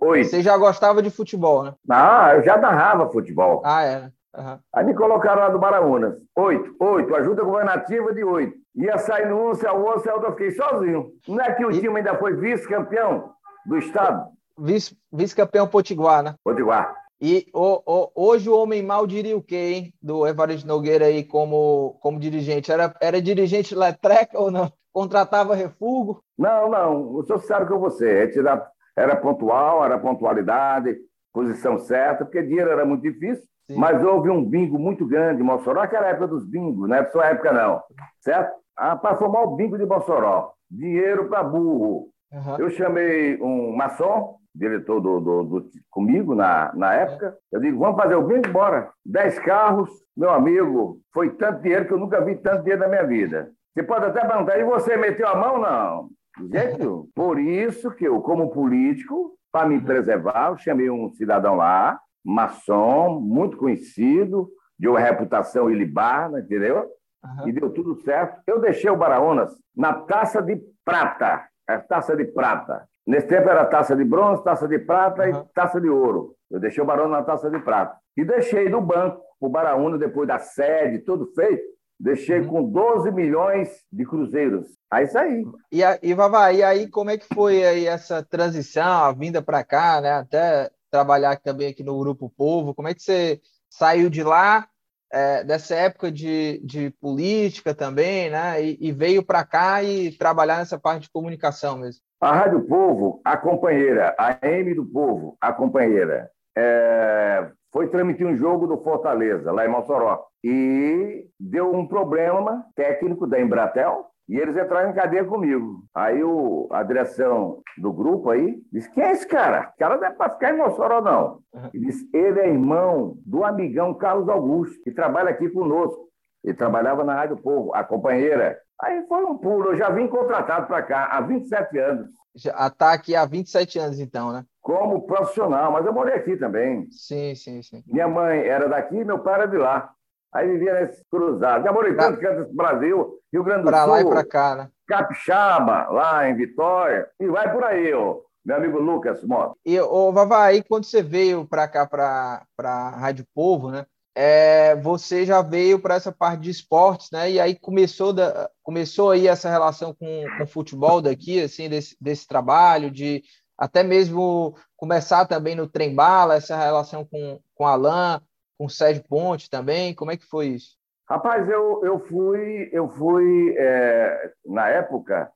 Oito. 0.00 0.28
Você 0.28 0.42
já 0.42 0.56
gostava 0.56 1.02
de 1.02 1.10
futebol, 1.10 1.64
né? 1.64 1.74
Ah, 1.88 2.34
eu 2.34 2.44
já 2.44 2.56
narrava 2.56 3.10
futebol. 3.10 3.62
Ah, 3.64 3.84
é. 3.84 4.10
Uhum. 4.36 4.58
Aí 4.72 4.84
me 4.84 4.94
colocaram 4.94 5.42
lá 5.42 5.48
do 5.48 5.58
Baraunas. 5.58 6.16
Oito, 6.36 6.74
oito, 6.80 7.14
ajuda 7.14 7.44
governativa 7.44 8.12
de 8.12 8.24
oito. 8.24 8.56
Ia 8.74 8.98
sair 8.98 9.28
no 9.28 9.36
um, 9.36 9.38
ao 9.40 9.46
outro, 9.46 9.68
ao 9.68 10.16
outro, 10.16 10.26
eu 10.26 10.32
fiquei 10.32 10.50
sozinho. 10.50 11.12
Não 11.28 11.40
é 11.40 11.52
que 11.52 11.64
o 11.64 11.70
e... 11.70 11.80
time 11.80 11.98
ainda 11.98 12.16
foi 12.18 12.34
vice-campeão 12.34 13.30
do 13.64 13.78
estado? 13.78 14.28
Vice, 14.58 14.96
vice-campeão 15.12 15.68
Potiguar, 15.68 16.22
né? 16.22 16.34
Potiguar. 16.42 16.94
E 17.20 17.46
o, 17.54 17.80
o, 17.86 18.10
hoje 18.14 18.50
o 18.50 18.58
homem 18.58 18.82
mal 18.82 19.06
diria 19.06 19.36
o 19.36 19.42
quê, 19.42 19.72
hein? 19.74 19.94
Do 20.02 20.26
Evaristo 20.26 20.66
Nogueira 20.66 21.06
aí 21.06 21.22
como, 21.22 21.96
como 22.00 22.18
dirigente. 22.18 22.72
Era, 22.72 22.92
era 23.00 23.22
dirigente 23.22 23.74
letreca 23.74 24.38
ou 24.38 24.50
não? 24.50 24.70
Contratava 24.92 25.54
refugo? 25.54 26.22
Não, 26.36 26.68
não. 26.68 27.16
Eu 27.16 27.24
sou 27.24 27.38
sincero 27.38 27.66
com 27.66 27.78
você. 27.78 28.30
Era, 28.36 28.68
era 28.96 29.16
pontual, 29.16 29.84
era 29.84 29.98
pontualidade, 29.98 30.96
posição 31.34 31.78
certa, 31.78 32.24
porque 32.24 32.42
dinheiro 32.42 32.70
era 32.70 32.86
muito 32.86 33.02
difícil. 33.02 33.44
Sim. 33.66 33.76
Mas 33.76 34.02
houve 34.02 34.30
um 34.30 34.44
bingo 34.44 34.78
muito 34.78 35.06
grande 35.06 35.42
em 35.42 35.44
Mossoró, 35.44 35.80
aquela 35.80 36.06
época 36.06 36.28
dos 36.28 36.46
bingos, 36.46 36.88
não 36.88 36.96
é 36.96 37.04
sua 37.06 37.26
época 37.26 37.52
não, 37.52 37.82
certo? 38.20 38.54
Ah, 38.76 38.94
para 38.94 39.16
formar 39.16 39.42
o 39.42 39.56
bingo 39.56 39.76
de 39.76 39.86
Mossoró, 39.86 40.52
dinheiro 40.70 41.28
para 41.28 41.42
burro. 41.42 42.08
Uhum. 42.32 42.58
Eu 42.58 42.70
chamei 42.70 43.40
um 43.40 43.74
maçom, 43.74 44.36
diretor 44.54 45.00
do, 45.00 45.20
do, 45.20 45.42
do, 45.44 45.70
comigo 45.90 46.34
na, 46.34 46.72
na 46.74 46.94
época. 46.94 47.36
Eu 47.50 47.60
digo, 47.60 47.78
vamos 47.78 48.00
fazer 48.00 48.16
o 48.16 48.26
bingo? 48.26 48.48
Bora. 48.50 48.90
Dez 49.04 49.38
carros, 49.38 49.90
meu 50.16 50.30
amigo, 50.30 51.00
foi 51.12 51.30
tanto 51.30 51.62
dinheiro 51.62 51.86
que 51.86 51.92
eu 51.92 51.98
nunca 51.98 52.20
vi 52.20 52.36
tanto 52.36 52.62
dinheiro 52.62 52.82
na 52.82 52.88
minha 52.88 53.06
vida. 53.06 53.50
Você 53.72 53.82
pode 53.82 54.04
até 54.04 54.20
perguntar, 54.24 54.58
e 54.58 54.64
você 54.64 54.96
meteu 54.96 55.26
a 55.26 55.36
mão? 55.36 55.58
Não. 55.58 56.08
Gente, 56.50 56.78
por 57.14 57.38
isso 57.38 57.90
que 57.92 58.04
eu, 58.04 58.20
como 58.20 58.50
político, 58.50 59.36
para 59.54 59.68
me 59.68 59.80
preservar, 59.80 60.48
eu 60.48 60.56
chamei 60.56 60.90
um 60.90 61.12
cidadão 61.12 61.54
lá, 61.54 62.00
maçom, 62.24 63.20
muito 63.20 63.56
conhecido, 63.56 64.50
de 64.76 64.88
uma 64.88 64.98
reputação 64.98 65.70
ilibana, 65.70 66.40
entendeu? 66.40 66.90
Uhum. 67.24 67.48
E 67.48 67.52
deu 67.52 67.70
tudo 67.70 67.94
certo. 68.02 68.42
Eu 68.48 68.58
deixei 68.58 68.90
o 68.90 68.96
Baraunas 68.96 69.52
na 69.76 69.92
taça 69.92 70.42
de 70.42 70.60
prata. 70.84 71.46
A 71.68 71.78
taça 71.78 72.16
de 72.16 72.24
prata. 72.24 72.84
Nesse 73.06 73.28
tempo 73.28 73.48
era 73.48 73.64
taça 73.64 73.94
de 73.94 74.04
bronze, 74.04 74.42
taça 74.42 74.66
de 74.66 74.80
prata 74.80 75.22
uhum. 75.22 75.42
e 75.42 75.54
taça 75.54 75.80
de 75.80 75.88
ouro. 75.88 76.34
Eu 76.50 76.58
deixei 76.58 76.82
o 76.82 76.86
Baraunas 76.86 77.12
na 77.12 77.22
taça 77.22 77.48
de 77.48 77.60
prata. 77.60 77.96
E 78.16 78.24
deixei 78.24 78.68
no 78.68 78.80
banco 78.80 79.22
o 79.40 79.48
Baraúna, 79.48 79.96
depois 79.96 80.26
da 80.26 80.40
sede, 80.40 80.98
tudo 80.98 81.26
feito, 81.32 81.62
deixei 82.04 82.40
uhum. 82.40 82.48
com 82.48 82.64
12 82.64 83.10
milhões 83.10 83.82
de 83.90 84.04
cruzeiros. 84.04 84.66
Aí 84.90 85.04
isso 85.04 85.18
aí. 85.18 85.42
E, 85.72 85.80
e 86.02 86.12
Vavá, 86.12 86.52
e 86.52 86.62
aí 86.62 86.86
como 86.86 87.08
é 87.08 87.16
que 87.16 87.26
foi 87.34 87.64
aí 87.64 87.86
essa 87.86 88.22
transição, 88.22 89.04
a 89.04 89.12
vinda 89.12 89.40
para 89.40 89.64
cá, 89.64 90.02
né? 90.02 90.12
Até 90.12 90.70
trabalhar 90.90 91.40
também 91.40 91.68
aqui 91.68 91.82
no 91.82 91.98
Grupo 91.98 92.30
Povo. 92.36 92.74
Como 92.74 92.88
é 92.88 92.94
que 92.94 93.02
você 93.02 93.40
saiu 93.70 94.10
de 94.10 94.22
lá, 94.22 94.68
é, 95.10 95.42
dessa 95.44 95.74
época 95.74 96.12
de, 96.12 96.60
de 96.62 96.90
política 97.00 97.74
também, 97.74 98.28
né? 98.28 98.62
E, 98.62 98.76
e 98.78 98.92
veio 98.92 99.24
para 99.24 99.42
cá 99.42 99.82
e 99.82 100.12
trabalhar 100.12 100.58
nessa 100.58 100.78
parte 100.78 101.04
de 101.04 101.10
comunicação 101.10 101.78
mesmo? 101.78 102.02
A 102.20 102.34
Rádio 102.34 102.66
Povo, 102.66 103.22
a 103.24 103.36
companheira, 103.36 104.14
a 104.18 104.38
M 104.46 104.74
do 104.74 104.84
Povo, 104.84 105.38
a 105.40 105.52
companheira, 105.54 106.30
é, 106.56 107.50
foi 107.74 107.88
transmitir 107.88 108.24
um 108.24 108.36
jogo 108.36 108.68
do 108.68 108.78
Fortaleza, 108.78 109.50
lá 109.50 109.66
em 109.66 109.68
Mossoró. 109.68 110.24
E 110.44 111.26
deu 111.40 111.74
um 111.74 111.88
problema 111.88 112.64
técnico 112.76 113.26
da 113.26 113.40
Embratel, 113.40 114.06
e 114.28 114.36
eles 114.36 114.56
entraram 114.56 114.90
em 114.90 114.94
cadeia 114.94 115.24
comigo. 115.24 115.82
Aí 115.92 116.22
o, 116.22 116.68
a 116.70 116.84
direção 116.84 117.60
do 117.76 117.92
grupo 117.92 118.30
aí 118.30 118.62
disse: 118.72 118.88
Quem 118.92 119.02
é 119.02 119.10
esse 119.10 119.26
cara? 119.26 119.72
O 119.74 119.78
cara 119.78 119.96
não 119.96 120.06
é 120.06 120.10
para 120.12 120.30
ficar 120.30 120.54
em 120.54 120.56
Mossoró, 120.56 121.00
não. 121.00 121.40
Ele 121.74 121.86
disse: 121.86 122.08
Ele 122.14 122.38
é 122.38 122.48
irmão 122.48 123.18
do 123.26 123.44
amigão 123.44 123.92
Carlos 123.92 124.28
Augusto, 124.28 124.80
que 124.84 124.92
trabalha 124.92 125.30
aqui 125.30 125.48
conosco. 125.50 126.08
Ele 126.44 126.54
trabalhava 126.54 127.02
na 127.02 127.14
Rádio 127.14 127.38
Povo, 127.38 127.74
a 127.74 127.82
companheira. 127.82 128.56
Aí 128.80 129.04
foi 129.08 129.24
um 129.24 129.36
pulo. 129.36 129.72
Eu 129.72 129.76
já 129.76 129.90
vim 129.90 130.06
contratado 130.06 130.68
para 130.68 130.82
cá 130.82 131.06
há 131.06 131.20
27 131.20 131.78
anos. 131.78 132.10
Já 132.36 132.68
está 132.68 132.92
aqui 132.92 133.16
há 133.16 133.24
27 133.24 133.78
anos, 133.80 133.98
então, 133.98 134.32
né? 134.32 134.44
Como 134.64 135.02
profissional, 135.02 135.70
mas 135.70 135.84
eu 135.84 135.92
morei 135.92 136.14
aqui 136.14 136.38
também. 136.38 136.88
Sim, 136.90 137.34
sim, 137.34 137.60
sim. 137.60 137.84
Minha 137.86 138.08
mãe 138.08 138.38
era 138.40 138.66
daqui, 138.66 139.04
meu 139.04 139.18
pai 139.18 139.34
era 139.34 139.46
de 139.46 139.58
lá. 139.58 139.92
Aí 140.32 140.48
vivia 140.48 140.80
nesse 140.80 141.04
cruzado. 141.10 141.62
Gamoritano, 141.62 142.16
pra... 142.16 142.46
Brasil, 142.50 143.20
Rio 143.30 143.44
Grande 143.44 143.64
do 143.64 143.68
pra 143.68 143.82
Sul. 143.82 143.86
Para 143.86 143.92
lá 143.92 144.00
e 144.00 144.08
para 144.08 144.24
cá, 144.24 144.56
né? 144.56 144.68
Capixaba, 144.88 145.88
lá 145.90 146.26
em 146.30 146.34
Vitória. 146.34 147.06
E 147.20 147.26
vai 147.26 147.52
por 147.52 147.62
aí, 147.62 147.92
ó. 147.92 148.20
Meu 148.42 148.56
amigo 148.56 148.78
Lucas 148.78 149.22
Mota. 149.22 149.54
E, 149.66 149.78
ô, 149.78 150.10
Vavá, 150.10 150.46
aí 150.46 150.62
quando 150.62 150.84
você 150.84 151.02
veio 151.02 151.46
para 151.46 151.68
cá, 151.68 151.86
para 151.86 152.46
a 152.58 152.88
Rádio 152.88 153.26
Povo, 153.34 153.70
né? 153.70 153.84
É, 154.16 154.74
você 154.76 155.26
já 155.26 155.42
veio 155.42 155.78
para 155.78 155.96
essa 155.96 156.10
parte 156.10 156.40
de 156.40 156.50
esportes, 156.50 157.10
né? 157.10 157.30
E 157.30 157.38
aí 157.38 157.54
começou, 157.54 158.14
da, 158.14 158.48
começou 158.62 159.10
aí 159.10 159.28
essa 159.28 159.50
relação 159.50 159.92
com, 159.92 160.24
com 160.38 160.44
o 160.44 160.46
futebol 160.46 161.02
daqui, 161.02 161.42
assim, 161.42 161.68
desse, 161.68 161.94
desse 162.00 162.26
trabalho, 162.26 162.90
de 162.90 163.22
até 163.56 163.82
mesmo 163.82 164.56
começar 164.76 165.26
também 165.26 165.54
no 165.54 165.68
trem 165.68 165.94
bala, 165.94 166.36
essa 166.36 166.56
relação 166.56 167.04
com, 167.04 167.40
com 167.54 167.66
Alain, 167.66 168.20
com 168.58 168.68
Sérgio 168.68 169.04
Ponte 169.08 169.48
também. 169.48 169.94
Como 169.94 170.10
é 170.10 170.16
que 170.16 170.26
foi 170.26 170.48
isso? 170.48 170.76
Rapaz, 171.08 171.48
eu, 171.48 171.84
eu 171.84 172.00
fui, 172.00 172.70
eu 172.72 172.88
fui 172.88 173.54
é, 173.58 174.32
na 174.46 174.68
época, 174.68 175.30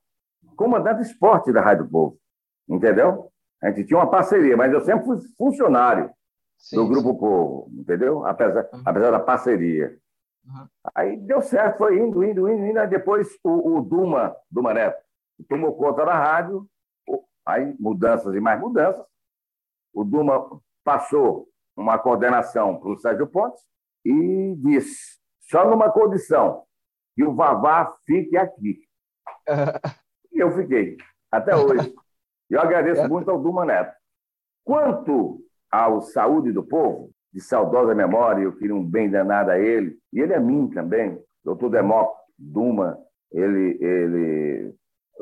comandante 0.55 1.03
esporte 1.03 1.53
da 1.53 1.61
Rádio 1.61 1.87
Povo, 1.87 2.17
entendeu? 2.67 3.31
A 3.61 3.69
gente 3.69 3.85
tinha 3.85 3.99
uma 3.99 4.09
parceria, 4.09 4.57
mas 4.57 4.73
eu 4.73 4.81
sempre 4.81 5.05
fui 5.05 5.17
funcionário 5.37 6.09
sim, 6.57 6.75
do 6.75 6.87
Grupo 6.87 7.11
sim. 7.11 7.17
Povo, 7.19 7.71
entendeu? 7.73 8.25
Apesar, 8.25 8.67
uhum. 8.73 8.81
apesar 8.83 9.11
da 9.11 9.19
parceria. 9.19 9.95
Uhum. 10.45 10.67
Aí 10.95 11.17
deu 11.17 11.41
certo, 11.41 11.77
foi 11.77 11.99
indo, 11.99 12.23
indo, 12.23 12.49
indo, 12.49 12.65
indo. 12.65 12.79
Aí 12.79 12.87
depois 12.87 13.27
o, 13.43 13.77
o 13.77 13.81
Duma, 13.81 14.35
Duma 14.49 14.73
Neto, 14.73 15.01
tomou 15.47 15.75
conta 15.75 16.03
da 16.03 16.17
rádio, 16.17 16.65
aí 17.49 17.75
mudanças 17.79 18.33
e 18.35 18.39
mais 18.39 18.59
mudanças. 18.59 19.05
O 19.93 20.03
Duma 20.03 20.61
passou 20.83 21.47
uma 21.75 21.97
coordenação 21.97 22.79
para 22.79 22.91
o 22.91 22.97
Sérgio 22.97 23.27
Pontes 23.27 23.61
e 24.05 24.55
disse: 24.57 25.19
só 25.41 25.69
numa 25.69 25.91
condição, 25.91 26.63
que 27.15 27.23
o 27.23 27.33
Vavá 27.35 27.93
fique 28.05 28.37
aqui. 28.37 28.81
e 30.31 30.39
eu 30.39 30.51
fiquei, 30.51 30.97
até 31.31 31.55
hoje. 31.55 31.93
Eu 32.49 32.59
agradeço 32.61 33.07
muito 33.07 33.29
ao 33.29 33.39
Duma 33.39 33.65
Neto. 33.65 33.93
Quanto 34.63 35.39
ao 35.71 36.01
Saúde 36.01 36.51
do 36.51 36.63
Povo, 36.63 37.11
de 37.31 37.39
saudosa 37.39 37.93
memória, 37.93 38.43
eu 38.43 38.55
queria 38.55 38.75
um 38.75 38.83
bem 38.83 39.09
danado 39.09 39.51
a 39.51 39.59
ele, 39.59 39.99
e 40.11 40.19
ele 40.19 40.33
é 40.33 40.39
mim 40.39 40.67
também, 40.67 41.21
doutor 41.43 41.69
Demócrito 41.69 42.19
Duma, 42.37 42.97
ele, 43.31 43.77
ele 43.83 44.75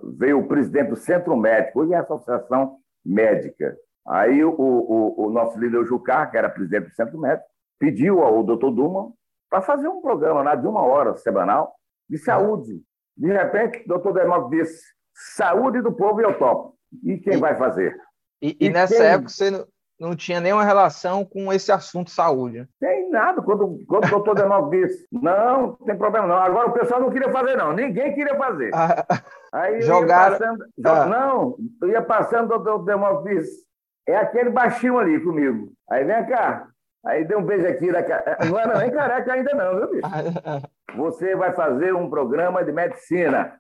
veio 0.04 0.40
o 0.40 0.48
presidente 0.48 0.90
do 0.90 0.96
Centro 0.96 1.36
Médico, 1.36 1.82
hoje 1.82 1.94
é 1.94 1.98
a 1.98 2.02
Associação 2.02 2.78
Médica. 3.06 3.78
Aí 4.08 4.44
o, 4.44 4.52
o, 4.52 5.28
o 5.28 5.30
nosso 5.30 5.60
líder 5.60 5.86
Jucar, 5.86 6.32
que 6.32 6.38
era 6.38 6.50
presidente 6.50 6.90
do 6.90 6.96
Centro 6.96 7.20
Médico, 7.20 7.48
pediu 7.80 8.22
ao 8.22 8.44
doutor 8.44 8.72
Duma 8.72 9.12
para 9.50 9.62
fazer 9.62 9.88
um 9.88 10.02
programa 10.02 10.42
lá 10.42 10.56
de 10.56 10.68
uma 10.68 10.82
hora 10.82 11.16
semanal 11.18 11.74
de 12.10 12.18
saúde. 12.18 12.82
De 13.16 13.28
repente, 13.28 13.84
o 13.84 13.88
doutor 13.88 14.14
Demócrito 14.14 14.64
disse: 14.64 14.82
saúde 15.14 15.82
do 15.82 15.92
povo 15.92 16.22
e 16.22 16.24
eu 16.24 16.38
topo. 16.38 16.78
E 17.04 17.18
quem 17.18 17.34
e, 17.34 17.38
vai 17.38 17.58
fazer? 17.58 17.98
E, 18.42 18.58
e, 18.60 18.68
e 18.68 18.70
nessa 18.70 18.96
quem... 18.96 19.06
época 19.06 19.30
você 19.30 19.52
não, 19.52 19.66
não, 20.00 20.16
tinha 20.16 20.40
nenhuma 20.40 20.64
relação 20.64 21.26
com 21.26 21.52
esse 21.52 21.72
assunto 21.72 22.12
saúde? 22.12 22.68
Tem 22.80 23.10
nada. 23.10 23.42
Quando, 23.42 23.84
quando 23.88 24.06
o 24.06 24.10
doutor 24.10 24.36
Demócrito 24.36 24.88
disse: 24.88 25.08
não, 25.12 25.62
não 25.62 25.74
tem 25.86 25.98
problema 25.98 26.28
não. 26.28 26.38
Agora 26.38 26.70
o 26.70 26.74
pessoal 26.74 27.02
não 27.02 27.10
queria 27.10 27.32
fazer, 27.32 27.56
não. 27.56 27.74
Ninguém 27.74 28.14
queria 28.14 28.36
fazer. 28.36 28.72
Ah, 28.74 29.06
Aí 29.54 29.82
jogaram. 29.82 30.34
Ia 30.34 30.40
passando, 30.40 30.66
ah. 30.86 31.06
Não, 31.06 31.56
eu 31.82 31.90
ia 31.90 32.02
passando, 32.02 32.46
o 32.54 32.58
doutor 32.60 32.86
Demócrito 32.86 33.40
disse: 33.40 33.66
é 34.08 34.16
aquele 34.16 34.50
baixinho 34.50 34.98
ali 34.98 35.20
comigo. 35.20 35.72
Aí 35.90 36.04
vem 36.04 36.26
cá, 36.28 36.68
Aí 37.06 37.24
deu 37.24 37.40
um 37.40 37.46
beijo 37.46 37.66
aqui. 37.68 37.92
Da... 37.92 38.04
Não 38.50 38.60
era 38.60 38.80
nem 38.80 38.92
careca 38.92 39.34
ainda, 39.34 39.54
não, 39.54 39.76
viu, 39.78 39.92
bicho? 39.92 40.08
Você 40.98 41.36
vai 41.36 41.54
fazer 41.54 41.94
um 41.94 42.10
programa 42.10 42.64
de 42.64 42.72
medicina. 42.72 43.58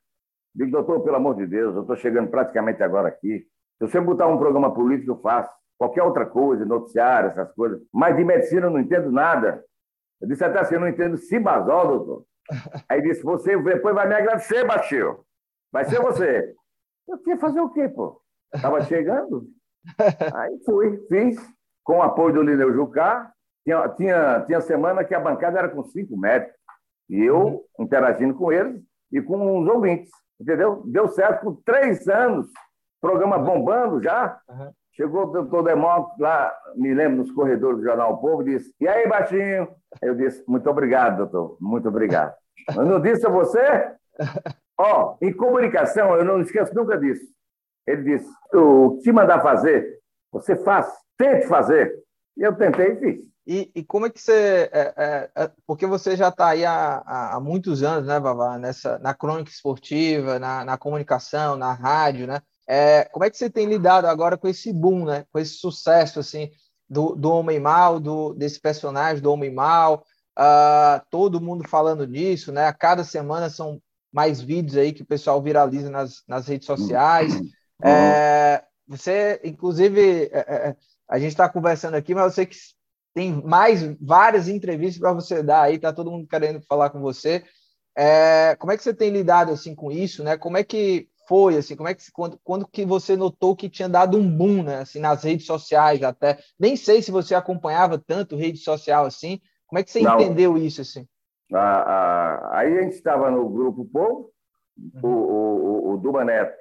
Digo, 0.53 0.71
doutor, 0.71 1.01
pelo 1.01 1.17
amor 1.17 1.35
de 1.35 1.45
Deus, 1.45 1.75
eu 1.75 1.81
estou 1.81 1.95
chegando 1.95 2.29
praticamente 2.29 2.81
agora 2.81 3.07
aqui. 3.07 3.45
Se 3.77 3.87
você 3.87 4.01
botar 4.01 4.27
um 4.27 4.39
programa 4.39 4.73
político, 4.73 5.11
eu 5.11 5.21
faço. 5.21 5.51
Qualquer 5.77 6.03
outra 6.03 6.25
coisa, 6.25 6.65
noticiário, 6.65 7.29
essas 7.29 7.51
coisas. 7.53 7.81
Mas 7.93 8.15
de 8.15 8.23
medicina 8.23 8.67
eu 8.67 8.71
não 8.71 8.79
entendo 8.79 9.11
nada. 9.11 9.63
Eu 10.19 10.27
disse 10.27 10.43
até 10.43 10.59
assim, 10.59 10.75
eu 10.75 10.81
não 10.81 10.87
entendo 10.87 11.17
cibazol, 11.17 11.87
doutor. 11.87 12.25
Aí 12.89 13.01
disse, 13.01 13.21
você 13.21 13.55
depois 13.61 13.93
vai 13.93 14.07
me 14.07 14.15
agradecer, 14.15 14.65
Baixio. 14.65 15.23
Vai 15.71 15.85
ser 15.85 16.01
você. 16.01 16.53
Eu 17.07 17.17
tinha 17.19 17.37
fazer 17.37 17.61
o 17.61 17.69
quê, 17.69 17.87
pô? 17.87 18.21
Estava 18.53 18.81
chegando. 18.83 19.47
Aí 20.35 20.57
fui, 20.65 20.97
fiz, 21.07 21.37
com 21.83 21.97
o 21.97 22.01
apoio 22.01 22.33
do 22.33 22.43
Lineu 22.43 22.73
Jucá, 22.73 23.31
tinha, 23.63 23.89
tinha, 23.89 24.41
tinha 24.45 24.61
semana 24.61 25.03
que 25.03 25.13
a 25.13 25.19
bancada 25.19 25.59
era 25.59 25.69
com 25.69 25.83
cinco 25.83 26.17
médicos. 26.17 26.55
E 27.09 27.23
eu 27.23 27.39
uhum. 27.39 27.65
interagindo 27.79 28.33
com 28.33 28.51
eles 28.51 28.81
e 29.11 29.21
com 29.21 29.61
os 29.61 29.67
ouvintes. 29.67 30.11
Entendeu? 30.39 30.83
Deu 30.85 31.07
certo 31.07 31.43
por 31.43 31.61
três 31.65 32.07
anos. 32.07 32.49
Programa 33.01 33.37
bombando 33.37 34.01
já. 34.01 34.39
Uhum. 34.49 34.71
Chegou 34.97 35.25
o 35.25 35.31
doutor 35.31 35.61
Demócrito 35.61 36.19
lá, 36.19 36.51
me 36.75 36.91
lembro, 36.91 37.17
nos 37.17 37.31
corredores 37.31 37.77
do 37.77 37.83
Jornal 37.83 38.13
o 38.13 38.17
Povo, 38.17 38.43
disse: 38.43 38.73
E 38.79 38.87
aí, 38.87 39.07
baixinho? 39.07 39.67
Eu 40.01 40.15
disse: 40.15 40.43
Muito 40.47 40.67
obrigado, 40.67 41.17
doutor. 41.17 41.55
Muito 41.61 41.87
obrigado. 41.87 42.33
Eu 42.75 42.83
não 42.83 42.99
disse 42.99 43.23
a 43.27 43.29
você? 43.29 43.91
Ó, 44.75 45.15
oh, 45.21 45.25
em 45.25 45.31
comunicação, 45.31 46.15
eu 46.15 46.25
não 46.25 46.41
esqueço 46.41 46.73
nunca 46.73 46.97
disso. 46.97 47.23
Ele 47.85 48.17
disse: 48.17 48.27
O 48.51 48.95
que 48.97 49.03
te 49.03 49.11
mandar 49.11 49.39
fazer, 49.43 49.99
você 50.31 50.55
faz, 50.55 50.91
tente 51.15 51.45
fazer. 51.45 51.95
E 52.35 52.41
eu 52.41 52.55
tentei 52.55 52.93
e 52.93 52.95
fiz. 52.95 53.27
E, 53.45 53.71
e, 53.75 53.83
como 53.83 54.07
é 54.07 54.09
que 54.09 54.19
você. 54.19 54.67
É, 54.73 54.93
é, 54.97 55.29
é 55.43 55.51
porque 55.67 55.85
você 55.85 56.15
já 56.15 56.29
está 56.29 56.49
aí 56.49 56.65
há, 56.65 57.35
há, 57.35 57.39
muitos 57.39 57.83
anos, 57.83 58.07
né, 58.07 58.19
Vavá, 58.19 58.57
nessa, 58.57 58.97
na 58.97 59.13
crônica 59.13 59.51
esportiva, 59.51 60.39
na, 60.39 60.65
na 60.65 60.75
comunicação, 60.75 61.55
na 61.55 61.71
rádio, 61.71 62.25
né? 62.25 62.41
É, 62.67 63.05
como 63.05 63.23
é 63.23 63.29
que 63.29 63.37
você 63.37 63.49
tem 63.49 63.65
lidado 63.65 64.05
agora 64.05 64.37
com 64.37 64.47
esse 64.47 64.73
boom, 64.73 65.05
né? 65.05 65.25
Com 65.31 65.39
esse 65.39 65.53
sucesso, 65.53 66.19
assim, 66.19 66.51
do, 66.89 67.15
do 67.15 67.31
Homem 67.31 67.59
Mal, 67.59 67.99
do, 67.99 68.33
desse 68.33 68.59
personagem 68.59 69.21
do 69.21 69.31
Homem 69.31 69.53
Mal, 69.53 70.03
uh, 70.37 71.01
todo 71.09 71.41
mundo 71.41 71.67
falando 71.67 72.05
disso, 72.05 72.51
né? 72.51 72.67
A 72.67 72.73
cada 72.73 73.03
semana 73.03 73.49
são 73.49 73.81
mais 74.11 74.41
vídeos 74.41 74.77
aí 74.77 74.91
que 74.91 75.03
o 75.03 75.07
pessoal 75.07 75.41
viraliza 75.41 75.89
nas, 75.89 76.23
nas 76.27 76.47
redes 76.47 76.65
sociais. 76.65 77.33
Uhum. 77.33 77.49
É, 77.89 78.63
você, 78.87 79.39
inclusive, 79.43 80.29
é, 80.31 80.39
é, 80.39 80.75
a 81.07 81.19
gente 81.19 81.31
está 81.31 81.47
conversando 81.47 81.95
aqui, 81.95 82.13
mas 82.13 82.25
eu 82.25 82.31
sei 82.31 82.45
que 82.45 82.57
tem 83.13 83.33
mais 83.43 83.81
várias 83.99 84.47
entrevistas 84.47 84.99
para 84.99 85.13
você 85.13 85.41
dar 85.41 85.63
aí, 85.63 85.79
tá 85.79 85.91
todo 85.91 86.11
mundo 86.11 86.27
querendo 86.27 86.61
falar 86.61 86.89
com 86.89 86.99
você. 86.99 87.43
É, 87.95 88.55
como 88.59 88.71
é 88.71 88.77
que 88.77 88.83
você 88.83 88.93
tem 88.93 89.09
lidado 89.09 89.51
assim 89.51 89.73
com 89.73 89.91
isso, 89.91 90.23
né? 90.23 90.37
Como 90.37 90.57
é 90.57 90.63
que 90.63 91.09
foi 91.27 91.57
assim? 91.57 91.75
Como 91.75 91.89
é 91.89 91.93
que 91.93 92.03
quando, 92.11 92.39
quando 92.43 92.67
que 92.67 92.85
você 92.85 93.15
notou 93.15 93.55
que 93.55 93.69
tinha 93.69 93.89
dado 93.89 94.17
um 94.17 94.29
boom, 94.29 94.63
né? 94.63 94.79
Assim 94.79 94.99
nas 94.99 95.23
redes 95.23 95.45
sociais 95.45 96.01
até. 96.01 96.39
Nem 96.59 96.75
sei 96.75 97.01
se 97.01 97.11
você 97.11 97.35
acompanhava 97.35 97.97
tanto 97.97 98.37
rede 98.37 98.59
social 98.59 99.05
assim. 99.05 99.39
Como 99.67 99.79
é 99.79 99.83
que 99.83 99.91
você 99.91 100.01
Não. 100.01 100.15
entendeu 100.15 100.57
isso 100.57 100.81
assim? 100.81 101.05
Ah, 101.53 101.59
ah, 101.59 102.59
aí 102.59 102.77
a 102.77 102.81
gente 102.83 102.95
estava 102.95 103.29
no 103.31 103.49
grupo 103.49 103.85
Povo, 103.85 104.31
uhum. 104.77 105.01
o, 105.01 105.07
o, 105.09 105.93
o 105.93 105.97
Duba 105.97 106.25
Neto 106.25 106.57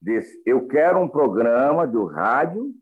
disse: 0.00 0.42
Eu 0.44 0.66
quero 0.66 0.98
um 0.98 1.08
programa 1.08 1.86
do 1.86 2.06
rádio 2.06 2.72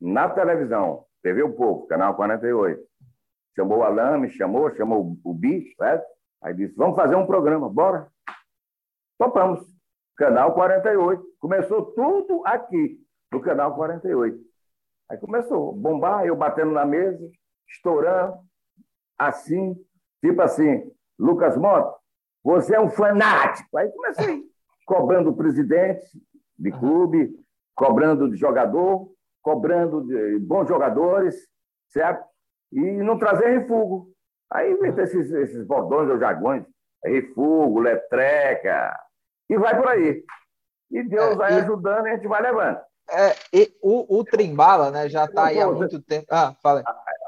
na 0.00 0.28
televisão. 0.28 1.04
TV 1.22 1.42
O 1.42 1.52
Povo, 1.52 1.86
canal 1.86 2.14
48. 2.14 2.80
Chamou 3.56 3.78
o 3.78 3.82
Alain, 3.82 4.20
me 4.20 4.30
chamou, 4.30 4.74
chamou 4.76 5.18
o 5.24 5.34
bicho, 5.34 5.74
certo? 5.76 6.06
Aí 6.42 6.54
disse: 6.54 6.74
vamos 6.76 6.96
fazer 6.96 7.16
um 7.16 7.26
programa, 7.26 7.68
bora. 7.68 8.08
Topamos. 9.18 9.77
Canal 10.18 10.52
48. 10.52 11.22
Começou 11.38 11.92
tudo 11.92 12.42
aqui, 12.44 13.00
no 13.32 13.40
canal 13.40 13.76
48. 13.76 14.36
Aí 15.08 15.16
começou 15.16 15.70
a 15.70 15.76
bombar, 15.76 16.26
eu 16.26 16.34
batendo 16.34 16.72
na 16.72 16.84
mesa, 16.84 17.24
estourando, 17.68 18.36
assim, 19.16 19.76
tipo 20.20 20.42
assim, 20.42 20.90
Lucas 21.16 21.56
Mota, 21.56 21.96
você 22.42 22.74
é 22.74 22.80
um 22.80 22.90
fanático. 22.90 23.78
Aí 23.78 23.88
comecei 23.92 24.42
cobrando 24.84 25.30
o 25.30 25.36
presidente 25.36 26.04
de 26.58 26.72
clube, 26.72 27.32
cobrando 27.74 28.28
de 28.28 28.36
jogador, 28.36 29.12
cobrando 29.40 30.04
de 30.04 30.40
bons 30.40 30.66
jogadores, 30.66 31.48
certo? 31.90 32.26
E 32.72 32.80
não 32.80 33.18
trazer 33.18 33.60
refugo. 33.60 34.10
Aí 34.50 34.72
inventa 34.72 35.02
esses, 35.02 35.30
esses 35.30 35.64
bordões 35.64 36.10
ou 36.10 36.18
jargões, 36.18 36.64
refugo, 37.04 37.78
letreca, 37.78 38.98
e 39.48 39.56
vai 39.56 39.76
por 39.76 39.88
aí. 39.88 40.24
E 40.90 41.02
Deus 41.02 41.32
é, 41.32 41.36
vai 41.36 41.52
e, 41.52 41.60
ajudando 41.60 42.06
e 42.06 42.10
a 42.10 42.16
gente 42.16 42.28
vai 42.28 42.42
levando. 42.42 42.78
É, 43.10 43.34
e 43.52 43.74
o, 43.82 44.18
o 44.18 44.24
Trimbala, 44.24 44.90
né, 44.90 45.08
já 45.08 45.24
está 45.24 45.46
aí 45.46 45.60
há 45.60 45.66
muito 45.66 46.00
tempo. 46.02 46.26
Ah, 46.30 46.54
fala. 46.62 46.82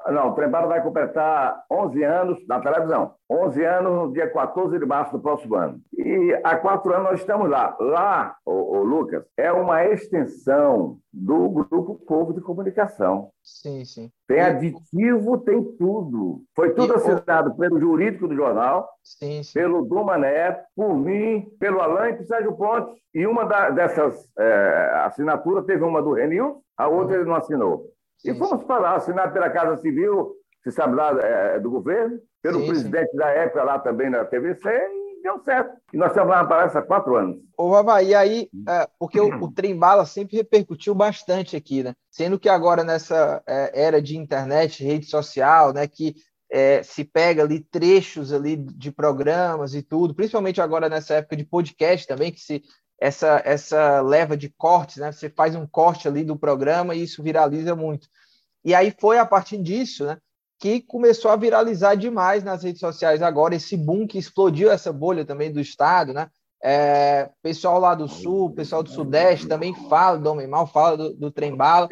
Não, 0.09 0.31
o 0.31 0.35
Trembala 0.35 0.67
vai 0.67 0.83
completar 0.83 1.63
11 1.71 2.03
anos 2.03 2.47
na 2.49 2.61
televisão. 2.61 3.15
11 3.31 3.65
anos 3.65 3.93
no 3.93 4.13
dia 4.13 4.29
14 4.31 4.79
de 4.79 4.87
março 4.87 5.13
do 5.13 5.23
próximo 5.23 5.55
ano. 5.55 5.81
E 5.97 6.41
há 6.43 6.57
quatro 6.57 6.93
anos 6.93 7.11
nós 7.11 7.21
estamos 7.21 7.49
lá. 7.49 7.77
Lá, 7.79 8.37
o, 8.45 8.79
o 8.79 8.83
Lucas, 8.83 9.25
é 9.37 9.53
uma 9.53 9.85
extensão 9.85 10.99
do 11.13 11.49
Grupo 11.51 11.95
Povo 12.07 12.33
de 12.33 12.41
Comunicação. 12.41 13.31
Sim, 13.43 13.85
sim. 13.85 14.11
Tem 14.27 14.41
aditivo, 14.41 15.39
tem 15.39 15.63
tudo. 15.77 16.43
Foi 16.57 16.73
tudo 16.75 16.95
e, 16.95 16.97
assinado 16.97 17.51
o... 17.51 17.57
pelo 17.57 17.79
jurídico 17.79 18.27
do 18.27 18.35
jornal, 18.35 18.89
sim, 19.03 19.43
sim. 19.43 19.53
pelo 19.53 19.85
Dumané, 19.85 20.65
por 20.75 20.95
mim, 20.95 21.47
pelo 21.59 21.81
Alain 21.81 22.13
e 22.13 22.17
por 22.17 22.27
Sérgio 22.27 22.57
Pontes. 22.57 22.95
E 23.15 23.27
uma 23.27 23.45
da, 23.45 23.71
dessas 23.71 24.29
é, 24.39 24.93
assinaturas 25.05 25.65
teve 25.67 25.85
uma 25.85 26.01
do 26.01 26.13
Renil, 26.13 26.63
a 26.77 26.89
outra 26.89 27.17
ele 27.17 27.25
não 27.25 27.35
assinou. 27.35 27.91
Sim, 28.21 28.33
e 28.33 28.35
fomos 28.35 28.65
para 28.65 28.79
lá, 28.79 28.97
assinado 28.97 29.33
pela 29.33 29.51
Casa 29.51 29.77
Civil, 29.79 30.35
você 30.63 30.71
sabe 30.71 30.95
lá, 30.95 31.11
é, 31.21 31.59
do 31.59 31.71
governo, 31.71 32.19
pelo 32.43 32.61
sim, 32.61 32.67
presidente 32.67 33.11
sim. 33.11 33.17
da 33.17 33.29
época 33.29 33.63
lá 33.63 33.79
também 33.79 34.11
na 34.11 34.25
TVC, 34.25 34.69
e 34.69 35.23
deu 35.23 35.39
certo. 35.43 35.77
E 35.93 35.97
nós 35.97 36.11
estamos 36.11 36.31
lá 36.31 36.43
na 36.43 36.65
há 36.65 36.83
quatro 36.83 37.17
anos. 37.17 37.39
Ô, 37.57 37.71
Vavá, 37.71 38.03
e 38.03 38.15
aí, 38.15 38.49
é, 38.69 38.89
porque 38.99 39.19
o, 39.19 39.29
o 39.43 39.53
trem 39.53 39.77
bala 39.77 40.05
sempre 40.05 40.37
repercutiu 40.37 40.95
bastante 40.95 41.57
aqui, 41.57 41.83
né? 41.83 41.95
Sendo 42.11 42.39
que 42.39 42.49
agora 42.49 42.85
nessa 42.85 43.43
é, 43.47 43.85
era 43.87 44.03
de 44.03 44.17
internet, 44.17 44.85
rede 44.85 45.07
social, 45.07 45.73
né, 45.73 45.87
que 45.87 46.15
é, 46.51 46.83
se 46.83 47.05
pega 47.05 47.43
ali 47.43 47.61
trechos 47.61 48.33
ali 48.33 48.57
de 48.57 48.91
programas 48.91 49.75
e 49.75 49.83
tudo, 49.83 50.15
principalmente 50.15 50.61
agora 50.61 50.89
nessa 50.89 51.15
época 51.15 51.37
de 51.37 51.45
podcast 51.45 52.07
também, 52.07 52.33
que 52.33 52.41
se 52.41 52.63
essa, 53.01 53.41
essa 53.47 54.03
leva 54.03 54.37
de 54.37 54.51
cortes, 54.51 54.99
né? 54.99 55.11
Você 55.11 55.31
faz 55.31 55.57
um 55.57 55.67
corte 55.67 56.07
ali 56.07 56.23
do 56.23 56.37
programa 56.37 56.95
e 56.95 57.03
isso 57.03 57.23
viraliza 57.23 57.75
muito. 57.75 58.07
E 58.63 58.75
aí 58.75 58.95
foi 59.01 59.19
a 59.19 59.25
partir 59.25 59.57
disso, 59.57 60.05
né? 60.05 60.19
Que 60.59 60.83
começou 60.83 61.31
a 61.31 61.37
viralizar 61.37 61.95
demais 61.95 62.45
nas 62.45 62.63
redes 62.63 62.81
sociais 62.81 63.23
agora, 63.23 63.55
esse 63.55 63.75
boom 63.75 64.07
que 64.07 64.19
explodiu 64.19 64.71
essa 64.71 64.93
bolha 64.93 65.25
também 65.25 65.51
do 65.51 65.59
Estado, 65.59 66.13
né? 66.13 66.29
É, 66.63 67.31
pessoal 67.43 67.81
lá 67.81 67.95
do 67.95 68.07
Sul, 68.07 68.55
pessoal 68.55 68.83
do 68.83 68.91
Sudeste 68.91 69.49
também 69.49 69.75
fala 69.89 70.19
do 70.19 70.31
Homem 70.31 70.47
Mal, 70.47 70.67
fala 70.67 70.95
do, 70.95 71.15
do 71.15 71.31
Trem 71.31 71.57
Bala. 71.57 71.89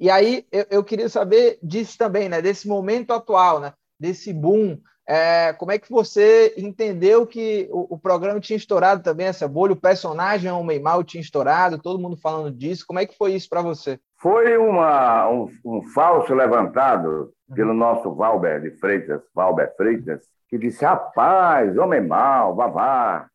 E 0.00 0.08
aí 0.08 0.46
eu, 0.50 0.64
eu 0.70 0.84
queria 0.84 1.10
saber 1.10 1.58
disso 1.62 1.98
também, 1.98 2.30
né? 2.30 2.40
Desse 2.40 2.66
momento 2.66 3.12
atual, 3.12 3.60
né? 3.60 3.74
Desse 4.00 4.32
boom 4.32 4.78
é, 5.08 5.52
como 5.52 5.70
é 5.70 5.78
que 5.78 5.88
você 5.88 6.52
entendeu 6.56 7.24
que 7.24 7.68
o, 7.70 7.94
o, 7.94 7.98
programa 7.98 8.40
tinha 8.40 8.56
estourado 8.56 9.04
também 9.04 9.26
essa 9.26 9.46
bolha, 9.46 9.72
o 9.72 9.80
personagem 9.80 10.50
Homem 10.50 10.80
Mal 10.80 11.04
tinha 11.04 11.20
estourado, 11.20 11.78
todo 11.80 12.00
mundo 12.00 12.16
falando 12.16 12.50
disso. 12.50 12.84
Como 12.84 12.98
é 12.98 13.06
que 13.06 13.16
foi 13.16 13.34
isso 13.34 13.48
para 13.48 13.62
você? 13.62 14.00
Foi 14.18 14.56
uma, 14.56 15.28
um, 15.30 15.48
um, 15.64 15.82
falso 15.90 16.34
levantado 16.34 17.32
pelo 17.54 17.70
uhum. 17.70 17.76
nosso 17.76 18.12
Valber 18.16 18.60
de 18.60 18.72
Freitas, 18.72 19.22
Valber 19.32 19.72
Freitas, 19.76 20.24
que 20.48 20.58
disse: 20.58 20.84
rapaz, 20.84 21.78
Homem 21.78 22.04
Mal, 22.04 22.56
Vavá, 22.56 23.28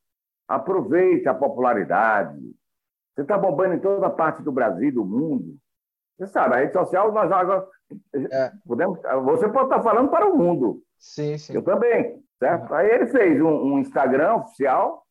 aproveite 0.50 1.30
a 1.30 1.34
popularidade. 1.34 2.38
Você 3.16 3.22
está 3.22 3.38
bombando 3.38 3.76
em 3.76 3.80
toda 3.80 4.10
parte 4.10 4.42
do 4.42 4.52
Brasil, 4.52 4.92
do 4.92 5.06
mundo. 5.06 5.56
Você 6.18 6.28
sabe, 6.28 6.56
a 6.56 6.58
rede 6.58 6.74
social, 6.74 7.14
nós 7.14 7.32
agora. 7.32 7.66
É. 8.32 8.52
Podemos, 8.66 9.00
você 9.24 9.48
pode 9.50 9.66
estar 9.66 9.82
falando 9.82 10.10
para 10.10 10.28
o 10.28 10.38
mundo. 10.38 10.82
Sim, 10.98 11.38
sim. 11.38 11.54
Eu 11.54 11.64
também, 11.64 12.22
certo? 12.40 12.70
Uhum. 12.70 12.76
Aí 12.76 12.90
ele 12.90 13.08
fez 13.08 13.42
um, 13.42 13.50
um, 13.50 13.80
Instagram 13.80 14.36
oficial, 14.36 15.04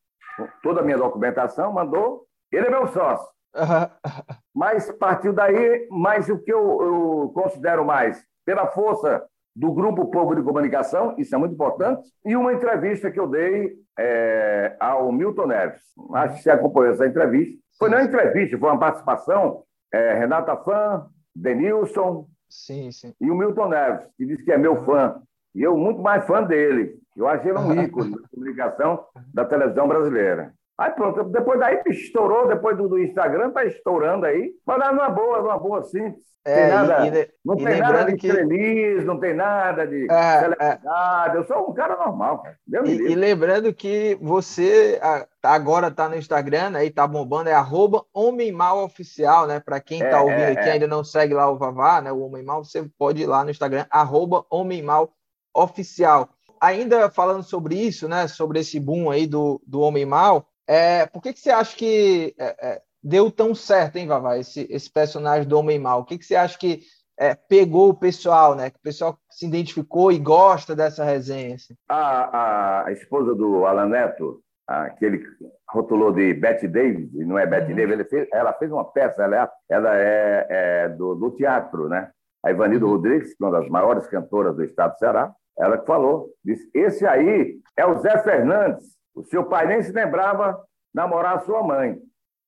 toda 0.63 0.81
a 0.81 0.83
minha 0.83 0.97
documentação, 0.97 1.73
mandou. 1.73 2.25
Ele 2.51 2.67
é 2.67 2.69
meu 2.69 2.87
sócio. 2.87 3.27
Uhum. 3.55 4.23
Mas 4.55 4.91
partiu 4.91 5.33
daí, 5.33 5.87
mas 5.91 6.29
o 6.29 6.39
que 6.39 6.51
eu, 6.51 6.81
eu 6.81 7.31
considero 7.33 7.85
mais, 7.85 8.23
pela 8.45 8.67
força 8.67 9.25
do 9.55 9.73
Grupo 9.73 10.09
Povo 10.09 10.35
de 10.35 10.41
Comunicação, 10.41 11.15
isso 11.17 11.35
é 11.35 11.37
muito 11.37 11.53
importante, 11.53 12.09
e 12.25 12.35
uma 12.35 12.53
entrevista 12.53 13.11
que 13.11 13.19
eu 13.19 13.27
dei 13.27 13.73
é, 13.99 14.75
ao 14.79 15.11
Milton 15.11 15.47
Neves. 15.47 15.81
Acho 16.13 16.35
que 16.35 16.43
você 16.43 16.51
acompanhou 16.51 16.93
essa 16.93 17.05
entrevista. 17.05 17.61
Foi 17.77 17.89
não 17.89 17.99
entrevista, 17.99 18.57
foi 18.57 18.69
uma 18.69 18.79
participação, 18.79 19.63
é, 19.93 20.13
Renata 20.13 20.55
Fã, 20.57 21.05
Denilson 21.35 22.27
sim, 22.51 22.91
sim. 22.91 23.13
e 23.19 23.31
o 23.31 23.35
Milton 23.35 23.69
Neves, 23.69 24.07
que 24.17 24.25
disse 24.25 24.43
que 24.43 24.51
é 24.51 24.57
meu 24.57 24.83
fã. 24.85 25.21
E 25.55 25.61
eu 25.61 25.75
muito 25.75 26.01
mais 26.01 26.25
fã 26.25 26.43
dele. 26.43 26.99
Eu 27.15 27.27
achei 27.27 27.51
ele 27.51 27.59
um 27.59 27.73
ícone 27.81 28.11
da 28.11 28.27
comunicação 28.29 29.05
da 29.33 29.45
televisão 29.45 29.87
brasileira. 29.87 30.53
Aí 30.77 30.91
pronto, 30.91 31.23
depois 31.25 31.59
daí 31.59 31.81
estourou, 31.87 32.47
depois 32.47 32.77
do, 32.77 32.87
do 32.87 32.99
Instagram, 32.99 33.51
tá 33.51 33.63
estourando 33.65 34.25
aí. 34.25 34.51
Mas 34.65 34.77
numa 34.77 35.09
boa, 35.09 35.41
numa 35.41 35.57
boa, 35.57 35.83
sim. 35.83 36.13
É, 36.43 36.69
nada, 36.69 37.05
e, 37.05 37.21
e, 37.21 37.29
não 37.45 37.55
tem 37.55 37.77
nada 37.77 38.03
de 38.05 38.17
que... 38.17 38.31
feliz, 38.31 39.05
não 39.05 39.19
tem 39.19 39.35
nada 39.35 39.85
de 39.85 40.07
é, 40.09 40.15
é. 40.15 40.39
celebridade. 40.39 41.35
É. 41.35 41.39
Eu 41.39 41.43
sou 41.43 41.69
um 41.69 41.73
cara 41.73 41.95
normal, 41.95 42.41
cara. 42.41 42.57
E, 42.83 43.11
e, 43.11 43.15
lembrando 43.15 43.71
que 43.71 44.17
você 44.19 44.99
agora 45.43 45.89
está 45.89 46.09
no 46.09 46.15
Instagram 46.15 46.71
né, 46.71 46.83
e 46.83 46.87
está 46.87 47.05
bombando, 47.05 47.49
é 47.49 47.53
arroba 47.53 48.03
Homem 48.11 48.51
Mal 48.51 48.83
Oficial, 48.83 49.45
né? 49.45 49.59
Para 49.59 49.79
quem 49.79 50.01
está 50.01 50.17
é, 50.17 50.21
ouvindo 50.21 50.57
aqui 50.57 50.67
é. 50.67 50.71
ainda 50.71 50.87
não 50.87 51.03
segue 51.03 51.35
lá 51.35 51.47
o 51.47 51.59
Vavá, 51.59 52.01
né? 52.01 52.11
O 52.11 52.21
Homem 52.21 52.43
Mal, 52.43 52.63
você 52.63 52.83
pode 52.97 53.21
ir 53.21 53.27
lá 53.27 53.43
no 53.43 53.51
Instagram, 53.51 53.85
arroba 53.91 54.43
Homem 54.49 54.81
Mal 54.81 55.13
oficial. 55.53 56.29
Ainda 56.59 57.09
falando 57.09 57.43
sobre 57.43 57.75
isso, 57.75 58.07
né, 58.07 58.27
sobre 58.27 58.59
esse 58.59 58.79
boom 58.79 59.09
aí 59.09 59.25
do, 59.25 59.61
do 59.65 59.81
Homem 59.81 60.05
Mal, 60.05 60.47
é, 60.71 61.05
por 61.05 61.21
que, 61.21 61.33
que 61.33 61.39
você 61.41 61.49
acha 61.49 61.75
que 61.75 62.33
é, 62.39 62.55
é, 62.61 62.81
deu 63.03 63.29
tão 63.29 63.53
certo, 63.53 63.97
hein, 63.97 64.07
Vavá, 64.07 64.37
esse, 64.37 64.65
esse 64.69 64.89
personagem 64.89 65.45
do 65.45 65.59
Homem 65.59 65.77
Mal? 65.77 65.99
O 65.99 66.05
que, 66.05 66.17
que 66.17 66.25
você 66.25 66.33
acha 66.33 66.57
que 66.57 66.79
é, 67.19 67.35
pegou 67.35 67.89
o 67.89 67.93
pessoal, 67.93 68.55
né? 68.55 68.69
Que 68.69 68.77
o 68.77 68.81
pessoal 68.81 69.17
se 69.29 69.45
identificou 69.45 70.13
e 70.13 70.17
gosta 70.17 70.73
dessa 70.73 71.03
resenha? 71.03 71.55
Assim? 71.55 71.73
A, 71.89 72.85
a, 72.85 72.91
esposa 72.93 73.35
do 73.35 73.65
Alan 73.65 73.87
Neto, 73.87 74.41
aquele 74.65 75.21
rotulou 75.69 76.13
de 76.13 76.33
Betty 76.35 76.69
Davis, 76.69 77.13
e 77.15 77.25
não 77.25 77.37
é 77.37 77.45
Betty 77.45 77.73
uhum. 77.73 77.89
Davis, 77.89 78.09
fez, 78.09 78.29
ela 78.31 78.53
fez 78.53 78.71
uma 78.71 78.85
peça, 78.85 79.23
ela 79.23 79.43
é, 79.43 79.49
ela 79.69 79.97
é, 79.97 80.47
é 80.49 80.89
do, 80.89 81.15
do, 81.15 81.31
teatro, 81.31 81.89
né? 81.89 82.09
A 82.45 82.49
Ivanildo 82.49 82.85
uhum. 82.85 82.93
Rodrigues, 82.93 83.35
que 83.35 83.43
é 83.43 83.45
uma 83.45 83.59
das 83.59 83.67
maiores 83.67 84.07
cantoras 84.07 84.55
do 84.55 84.63
estado 84.63 84.93
do 84.93 84.99
Ceará, 84.99 85.33
ela 85.59 85.77
que 85.77 85.85
falou. 85.85 86.29
Disse: 86.41 86.69
esse 86.73 87.05
aí 87.05 87.59
é 87.75 87.85
o 87.85 87.99
Zé 87.99 88.17
Fernandes. 88.23 89.00
O 89.13 89.23
seu 89.23 89.45
pai 89.45 89.67
nem 89.67 89.81
se 89.81 89.91
lembrava 89.91 90.61
namorar 90.93 91.37
a 91.37 91.39
sua 91.41 91.63
mãe. 91.63 91.97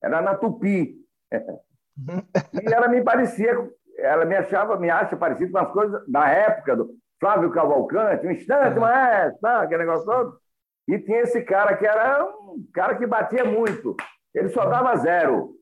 Era 0.02 0.20
na 0.20 0.34
Tupi. 0.34 0.96
e 1.32 2.72
ela 2.72 2.88
me 2.88 3.02
parecia, 3.02 3.56
ela 3.98 4.24
me 4.24 4.36
achava, 4.36 4.78
me 4.78 4.90
acha 4.90 5.16
parecido 5.16 5.52
com 5.52 5.58
as 5.58 5.72
coisas 5.72 6.02
da 6.08 6.28
época 6.28 6.76
do 6.76 6.90
Flávio 7.20 7.50
Cavalcante, 7.50 8.26
um 8.26 8.30
instante, 8.30 8.78
mas 8.78 9.38
tá, 9.40 9.62
aquele 9.62 9.84
negócio 9.84 10.04
todo. 10.04 10.38
E 10.86 10.98
tinha 10.98 11.20
esse 11.20 11.42
cara 11.42 11.76
que 11.76 11.86
era 11.86 12.24
um 12.24 12.66
cara 12.72 12.96
que 12.96 13.06
batia 13.06 13.44
muito. 13.44 13.96
Ele 14.34 14.48
só 14.48 14.66
dava 14.66 14.96
zero. 14.96 15.54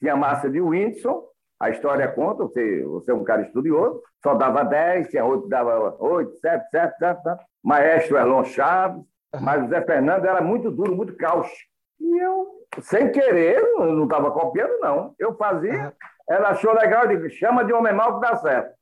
Tinha 0.00 0.16
massa 0.16 0.50
de 0.50 0.60
Whindersson, 0.60 1.24
a 1.62 1.70
história 1.70 2.08
conta, 2.08 2.42
você, 2.42 2.82
você 2.82 3.12
é 3.12 3.14
um 3.14 3.22
cara 3.22 3.42
estudioso, 3.42 4.02
só 4.20 4.34
dava 4.34 4.64
10, 4.64 5.08
tinha 5.08 5.24
outro 5.24 5.44
que 5.44 5.50
dava 5.50 5.96
8, 5.96 6.36
7, 6.38 6.70
7, 6.70 6.98
7, 6.98 7.22
7. 7.22 7.44
Maestro 7.62 8.16
Erlon 8.16 8.42
Chaves, 8.42 9.04
mas 9.40 9.64
o 9.64 9.68
Zé 9.68 9.82
Fernando 9.84 10.24
era 10.24 10.40
muito 10.40 10.70
duro, 10.70 10.96
muito 10.96 11.16
caucho. 11.16 11.54
E 12.00 12.18
eu, 12.18 12.66
sem 12.82 13.10
querer, 13.10 13.62
não 13.78 14.04
estava 14.04 14.30
copiando, 14.30 14.78
não. 14.80 15.14
Eu 15.18 15.36
fazia, 15.36 15.94
ela 16.28 16.50
achou 16.50 16.72
legal, 16.74 17.04
eu 17.04 17.16
digo, 17.16 17.30
chama 17.30 17.64
de 17.64 17.72
homem 17.72 17.94
mal 17.94 18.14
que 18.14 18.26
dá 18.26 18.36
certo. 18.36 18.74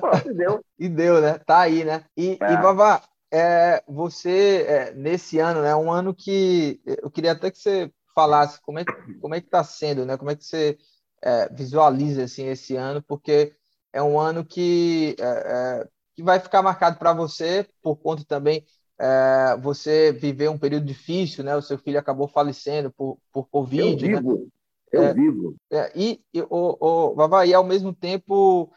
Pronto, 0.00 0.30
e 0.30 0.34
deu. 0.34 0.64
e 0.78 0.88
deu, 0.88 1.20
né? 1.20 1.38
Tá 1.46 1.60
aí, 1.60 1.84
né? 1.84 2.04
E, 2.16 2.38
é. 2.40 2.52
e 2.52 2.56
Vavá, 2.56 3.02
é, 3.32 3.82
você, 3.86 4.64
é, 4.68 4.94
nesse 4.94 5.38
ano, 5.38 5.62
né? 5.62 5.74
Um 5.74 5.90
ano 5.90 6.14
que 6.14 6.80
eu 6.86 7.10
queria 7.10 7.32
até 7.32 7.50
que 7.50 7.58
você 7.58 7.90
falasse 8.14 8.60
como 8.62 8.78
é, 8.78 8.84
como 9.20 9.34
é 9.34 9.40
que 9.40 9.46
está 9.46 9.64
sendo, 9.64 10.06
né? 10.06 10.16
Como 10.16 10.30
é 10.30 10.36
que 10.36 10.44
você 10.44 10.78
é, 11.22 11.48
visualiza 11.48 12.24
assim, 12.24 12.46
esse 12.46 12.76
ano, 12.76 13.02
porque 13.02 13.54
é 13.92 14.02
um 14.02 14.18
ano 14.18 14.44
que, 14.44 15.16
é, 15.18 15.24
é 15.24 15.88
que 16.14 16.22
vai 16.22 16.38
ficar 16.38 16.62
marcado 16.62 16.98
para 16.98 17.12
você, 17.12 17.66
por 17.82 17.96
conta 17.96 18.24
também 18.24 18.64
é, 18.98 19.56
você 19.60 20.12
viver 20.12 20.48
um 20.48 20.58
período 20.58 20.86
difícil, 20.86 21.44
né? 21.44 21.56
O 21.56 21.62
seu 21.62 21.78
filho 21.78 21.98
acabou 21.98 22.28
falecendo 22.28 22.90
por, 22.92 23.18
por 23.32 23.48
Covid. 23.48 24.04
Eu 24.04 24.18
vivo, 24.20 24.32
né? 24.34 24.46
eu 24.92 25.02
é, 25.02 25.14
vivo. 25.14 25.56
e, 25.94 26.20
e 26.32 26.42
o, 26.42 26.76
o 26.80 27.14
Vavá, 27.14 27.44
e 27.44 27.52
ao 27.52 27.64
mesmo 27.64 27.92
tempo 27.92 28.70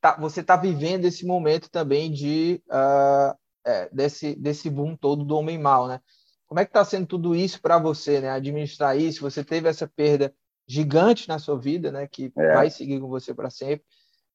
tá, 0.00 0.16
você 0.18 0.40
está 0.40 0.56
vivendo 0.56 1.06
esse 1.06 1.24
momento 1.24 1.70
também 1.70 2.12
de 2.12 2.62
uh, 2.68 3.34
desse, 3.90 4.34
desse 4.34 4.68
boom 4.68 4.94
todo 4.96 5.24
do 5.24 5.36
homem 5.36 5.58
mal, 5.58 5.88
né? 5.88 6.00
Como 6.46 6.60
é 6.60 6.64
que 6.64 6.70
está 6.70 6.84
sendo 6.84 7.06
tudo 7.06 7.34
isso 7.34 7.60
para 7.60 7.78
você, 7.78 8.20
né? 8.20 8.30
Administrar 8.30 8.98
isso, 8.98 9.22
você 9.22 9.42
teve 9.42 9.68
essa 9.68 9.88
perda 9.88 10.34
gigante 10.66 11.26
na 11.28 11.38
sua 11.38 11.58
vida, 11.58 11.90
né? 11.90 12.06
Que 12.06 12.30
é. 12.36 12.54
vai 12.54 12.70
seguir 12.70 13.00
com 13.00 13.08
você 13.08 13.32
para 13.32 13.50
sempre. 13.50 13.84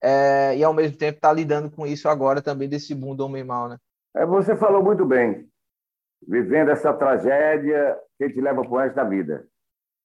É, 0.02 0.58
e 0.58 0.64
ao 0.64 0.74
mesmo 0.74 0.98
tempo 0.98 1.18
está 1.18 1.32
lidando 1.32 1.70
com 1.70 1.86
isso 1.86 2.08
agora 2.10 2.42
também 2.42 2.68
desse 2.68 2.96
mundo 2.96 3.22
homem 3.22 3.44
mal, 3.44 3.70
né? 3.70 3.78
É, 4.16 4.26
você 4.26 4.56
falou 4.56 4.84
muito 4.84 5.06
bem. 5.06 5.48
Vivendo 6.28 6.70
essa 6.70 6.94
tragédia 6.94 7.98
que 8.18 8.30
te 8.30 8.42
leva 8.42 8.62
para 8.62 8.72
o 8.72 8.78
resto 8.78 8.96
da 8.96 9.04
vida. 9.04 9.48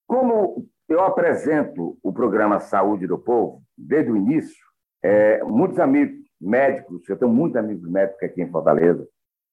Como 0.06 0.68
eu 0.88 1.00
apresento 1.00 1.98
o 2.02 2.12
programa 2.12 2.60
Saúde 2.60 3.06
do 3.06 3.18
Povo 3.18 3.62
desde 3.76 4.12
o 4.12 4.16
início, 4.16 4.64
é, 5.02 5.42
muitos 5.42 5.78
amigos 5.78 6.24
médicos, 6.40 7.08
eu 7.08 7.16
tenho 7.16 7.32
muitos 7.32 7.56
amigos 7.56 7.88
médicos 7.90 8.22
aqui 8.22 8.42
em 8.42 8.50
Fortaleza. 8.50 9.08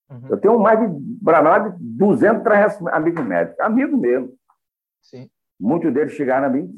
Uhum. 0.10 0.28
Eu 0.30 0.40
tenho 0.40 0.60
mais 0.60 0.80
de, 0.80 1.24
mais 1.24 1.78
de 1.78 1.84
200, 1.98 2.44
300 2.44 2.88
amigos 2.88 3.26
médicos, 3.26 3.60
amigos 3.60 4.00
mesmo. 4.00 4.38
Sim. 5.02 5.30
Muitos 5.60 5.94
deles 5.94 6.14
chegaram 6.14 6.48
a 6.48 6.50
mim 6.50 6.76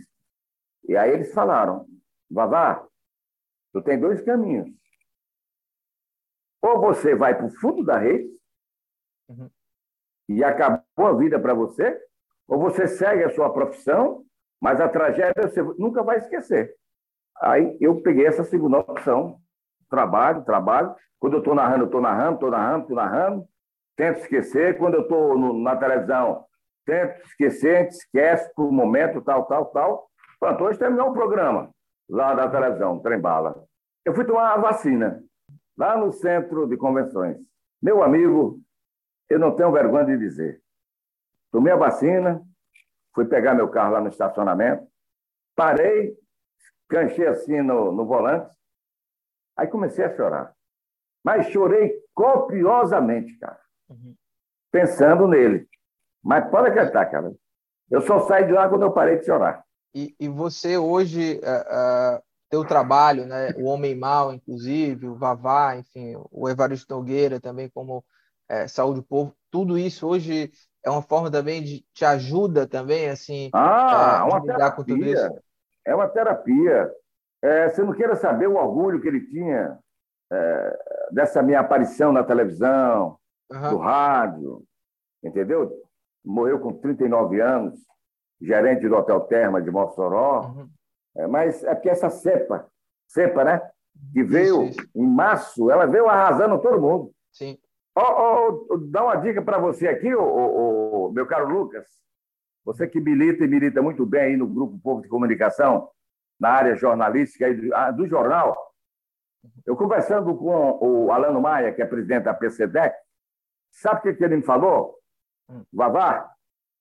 e 0.87 0.95
aí 0.95 1.11
eles 1.11 1.33
falaram, 1.33 1.85
Vavá, 2.29 2.85
tu 3.71 3.81
tem 3.81 3.99
dois 3.99 4.21
caminhos. 4.21 4.69
Ou 6.63 6.79
você 6.79 7.13
vai 7.13 7.35
para 7.35 7.45
o 7.45 7.51
fundo 7.51 7.83
da 7.83 7.97
rede 7.97 8.29
uhum. 9.27 9.49
e 10.29 10.41
acabou 10.41 11.07
a 11.07 11.13
vida 11.13 11.37
para 11.37 11.53
você, 11.53 11.99
ou 12.47 12.57
você 12.57 12.87
segue 12.87 13.25
a 13.25 13.29
sua 13.29 13.51
profissão, 13.51 14.23
mas 14.61 14.79
a 14.79 14.87
tragédia 14.87 15.43
você 15.43 15.61
nunca 15.77 16.01
vai 16.01 16.19
esquecer. 16.19 16.73
Aí 17.41 17.77
eu 17.81 18.01
peguei 18.01 18.25
essa 18.25 18.45
segunda 18.45 18.79
opção, 18.79 19.41
trabalho, 19.89 20.45
trabalho. 20.45 20.95
Quando 21.19 21.33
eu 21.33 21.39
estou 21.39 21.53
narrando, 21.53 21.83
eu 21.83 21.87
estou 21.87 21.99
narrando, 21.99 22.35
estou 22.35 22.49
narrando, 22.49 22.81
estou 22.83 22.95
narrando. 22.95 23.47
Tento 23.97 24.19
esquecer. 24.19 24.77
Quando 24.77 24.93
eu 24.95 25.01
estou 25.01 25.37
na 25.59 25.75
televisão, 25.75 26.45
tento 26.85 27.25
esquecer, 27.25 27.75
a 27.75 27.81
gente 27.81 27.91
esquece 27.91 28.53
por 28.55 28.65
um 28.65 28.71
momento, 28.71 29.21
tal, 29.21 29.45
tal, 29.47 29.65
tal. 29.65 30.07
Pronto, 30.39 30.63
hoje 30.63 30.79
terminou 30.79 31.09
o 31.09 31.13
programa 31.13 31.69
lá 32.09 32.33
da 32.33 32.49
televisão, 32.49 32.99
Trem 32.99 33.19
Bala. 33.19 33.61
Eu 34.05 34.13
fui 34.13 34.23
tomar 34.23 34.53
a 34.53 34.57
vacina 34.57 35.21
lá 35.77 35.97
no 35.97 36.11
centro 36.11 36.67
de 36.67 36.77
convenções. 36.77 37.37
Meu 37.81 38.03
amigo, 38.03 38.61
eu 39.29 39.39
não 39.39 39.55
tenho 39.55 39.71
vergonha 39.71 40.05
de 40.05 40.17
dizer. 40.17 40.61
Tomei 41.51 41.73
a 41.73 41.77
vacina, 41.77 42.41
fui 43.13 43.25
pegar 43.25 43.53
meu 43.53 43.69
carro 43.69 43.93
lá 43.93 44.01
no 44.01 44.09
estacionamento, 44.09 44.87
parei, 45.55 46.17
canchei 46.87 47.27
assim 47.27 47.61
no, 47.61 47.91
no 47.91 48.05
volante, 48.05 48.55
aí 49.55 49.67
comecei 49.67 50.05
a 50.05 50.15
chorar. 50.15 50.53
Mas 51.23 51.47
chorei 51.47 51.93
copiosamente, 52.13 53.37
cara. 53.37 53.59
Uhum. 53.89 54.15
Pensando 54.71 55.27
nele. 55.27 55.67
Mas 56.21 56.49
pode 56.49 56.69
acreditar, 56.69 57.05
cara. 57.05 57.33
Eu 57.89 58.01
só 58.01 58.21
saí 58.21 58.45
de 58.45 58.51
lá 58.51 58.67
quando 58.67 58.83
eu 58.83 58.91
parei 58.91 59.17
de 59.17 59.25
chorar. 59.25 59.63
E, 59.93 60.15
e 60.19 60.27
você 60.27 60.77
hoje, 60.77 61.39
uh, 61.39 62.17
uh, 62.17 62.23
teu 62.53 62.63
trabalho, 62.63 63.25
né? 63.25 63.51
O 63.57 63.63
Homem 63.63 63.95
Mal, 63.95 64.31
inclusive, 64.31 65.07
o 65.07 65.15
Vavá, 65.15 65.75
enfim, 65.75 66.13
o 66.29 66.47
Evaristo 66.47 66.93
Nogueira 66.93 67.39
também 67.39 67.67
como 67.67 67.97
uh, 67.97 68.69
Saúde 68.69 68.99
do 68.99 69.03
Povo, 69.03 69.35
tudo 69.49 69.75
isso 69.75 70.07
hoje 70.07 70.51
é 70.85 70.89
uma 70.91 71.01
forma 71.01 71.31
também 71.31 71.63
de 71.63 71.83
te 71.91 72.05
ajuda 72.05 72.67
também, 72.67 73.09
assim, 73.09 73.49
ah, 73.53 74.19
é, 74.19 74.31
uma 74.31 74.45
terapia. 74.45 75.31
É 75.83 75.95
uma 75.95 76.07
terapia. 76.07 76.91
É, 77.41 77.69
você 77.69 77.81
não 77.81 77.91
queira 77.91 78.15
saber 78.15 78.47
o 78.47 78.55
orgulho 78.55 79.01
que 79.01 79.07
ele 79.07 79.21
tinha 79.21 79.79
é, 80.31 80.79
dessa 81.11 81.41
minha 81.41 81.59
aparição 81.59 82.11
na 82.11 82.23
televisão, 82.23 83.17
uhum. 83.51 83.69
do 83.71 83.77
rádio, 83.77 84.63
entendeu? 85.23 85.71
Morreu 86.23 86.59
com 86.59 86.71
39 86.71 87.41
anos, 87.41 87.79
gerente 88.39 88.87
do 88.87 88.95
Hotel 88.95 89.21
Terma 89.21 89.59
de 89.59 89.71
Mossoró. 89.71 90.53
Uhum. 90.55 90.69
É, 91.15 91.27
mas 91.27 91.63
é 91.63 91.73
porque 91.75 91.89
essa 91.89 92.09
cepa, 92.09 92.67
cepa, 93.07 93.43
né? 93.43 93.61
Que 94.11 94.23
veio 94.23 94.63
isso, 94.63 94.81
isso. 94.81 94.89
em 94.95 95.05
março, 95.05 95.69
ela 95.69 95.85
veio 95.85 96.07
arrasando 96.07 96.59
todo 96.59 96.81
mundo. 96.81 97.13
Sim. 97.31 97.57
Oh, 97.95 98.65
oh, 98.71 98.77
dá 98.77 99.03
uma 99.03 99.15
dica 99.17 99.41
para 99.41 99.59
você 99.59 99.87
aqui, 99.87 100.13
oh, 100.15 101.11
meu 101.13 101.27
caro 101.27 101.47
Lucas. 101.47 101.85
Você 102.65 102.87
que 102.87 102.99
milita 102.99 103.43
e 103.43 103.47
milita 103.47 103.81
muito 103.81 104.05
bem 104.05 104.21
aí 104.21 104.37
no 104.37 104.47
Grupo 104.47 104.79
Povo 104.79 105.01
de 105.01 105.07
Comunicação, 105.07 105.89
na 106.39 106.49
área 106.49 106.75
jornalística 106.75 107.53
do, 107.53 107.75
ah, 107.75 107.91
do 107.91 108.07
jornal. 108.07 108.73
Eu 109.65 109.75
conversando 109.75 110.35
com 110.35 110.79
o 110.81 111.11
Alano 111.11 111.41
Maia, 111.41 111.73
que 111.73 111.81
é 111.81 111.85
presidente 111.85 112.23
da 112.23 112.33
PCDEC, 112.33 112.95
sabe 113.69 113.99
o 113.99 114.03
que, 114.03 114.13
que 114.13 114.23
ele 114.23 114.37
me 114.37 114.43
falou? 114.43 114.97
Hum. 115.49 115.63
Vavá, 115.71 116.31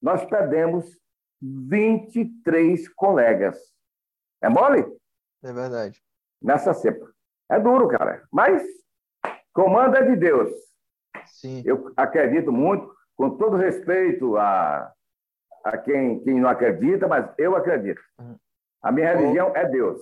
nós 0.01 0.25
perdemos 0.25 0.99
23 1.41 2.89
colegas. 2.91 3.59
É 4.43 4.49
mole? 4.49 4.85
É 5.43 5.53
verdade. 5.53 6.03
Nessa 6.41 6.75
cepa. 6.75 7.09
É 7.51 7.59
duro, 7.61 7.89
cara. 7.89 8.25
Mas 8.31 8.63
comando 9.53 9.97
é 9.97 10.03
de 10.03 10.17
Deus. 10.17 10.51
Sim. 11.27 11.63
Eu 11.65 11.93
acredito 11.97 12.51
muito, 12.51 12.93
com 13.17 13.37
todo 13.37 13.57
respeito 13.57 14.37
a, 14.37 14.93
a 15.65 15.79
quem, 15.79 16.21
quem 16.21 16.41
não 16.41 16.49
acredita, 16.49 17.07
mas 17.07 17.31
eu 17.39 17.55
acredito. 17.55 18.01
Uhum. 18.19 18.37
A 18.83 18.91
minha 18.91 19.15
religião 19.15 19.53
oh. 19.55 19.57
é 19.57 19.69
Deus. 19.69 20.01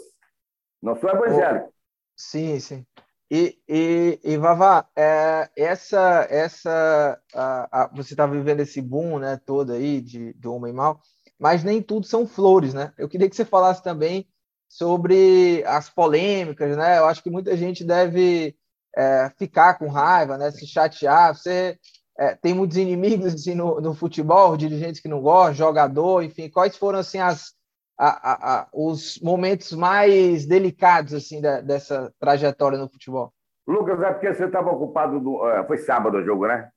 Não 0.82 0.96
sou 0.96 1.10
evangélico. 1.10 1.68
Oh. 1.68 1.72
Sim, 2.16 2.58
sim. 2.60 2.86
E, 3.30 3.58
e, 3.68 4.20
e 4.24 4.36
Vavá, 4.36 4.88
é, 4.96 5.48
essa, 5.56 6.26
essa 6.28 7.20
a, 7.32 7.82
a, 7.82 7.86
você 7.94 8.14
está 8.14 8.26
vivendo 8.26 8.60
esse 8.60 8.82
boom 8.82 9.20
né, 9.20 9.40
todo 9.46 9.72
aí 9.72 10.00
de, 10.00 10.32
de 10.34 10.48
homem 10.48 10.72
mal, 10.72 11.00
mas 11.40 11.64
nem 11.64 11.80
tudo 11.82 12.06
são 12.06 12.26
flores, 12.26 12.74
né? 12.74 12.92
Eu 12.98 13.08
queria 13.08 13.28
que 13.28 13.34
você 13.34 13.44
falasse 13.44 13.82
também 13.82 14.28
sobre 14.68 15.64
as 15.66 15.88
polêmicas, 15.88 16.76
né? 16.76 16.98
Eu 16.98 17.06
acho 17.06 17.22
que 17.22 17.30
muita 17.30 17.56
gente 17.56 17.82
deve 17.82 18.54
é, 18.94 19.30
ficar 19.38 19.78
com 19.78 19.88
raiva, 19.88 20.36
né? 20.36 20.50
Se 20.50 20.66
chatear. 20.66 21.34
Você 21.34 21.78
é, 22.18 22.34
tem 22.34 22.52
muitos 22.52 22.76
inimigos 22.76 23.34
assim, 23.34 23.54
no, 23.54 23.80
no, 23.80 23.94
futebol, 23.94 24.56
dirigentes 24.56 25.00
que 25.00 25.08
não 25.08 25.22
gostam, 25.22 25.54
jogador, 25.54 26.22
enfim. 26.22 26.50
Quais 26.50 26.76
foram 26.76 26.98
assim 26.98 27.18
as 27.18 27.54
a, 27.98 28.08
a, 28.08 28.60
a, 28.60 28.68
os 28.72 29.18
momentos 29.20 29.72
mais 29.72 30.46
delicados 30.46 31.12
assim 31.14 31.40
da, 31.40 31.60
dessa 31.60 32.12
trajetória 32.18 32.78
no 32.78 32.88
futebol? 32.88 33.32
Lucas, 33.66 34.00
é 34.02 34.12
porque 34.12 34.34
você 34.34 34.44
estava 34.44 34.70
ocupado. 34.70 35.20
No, 35.20 35.48
é, 35.48 35.64
foi 35.66 35.78
sábado 35.78 36.18
o 36.18 36.24
jogo, 36.24 36.46
né? 36.46 36.70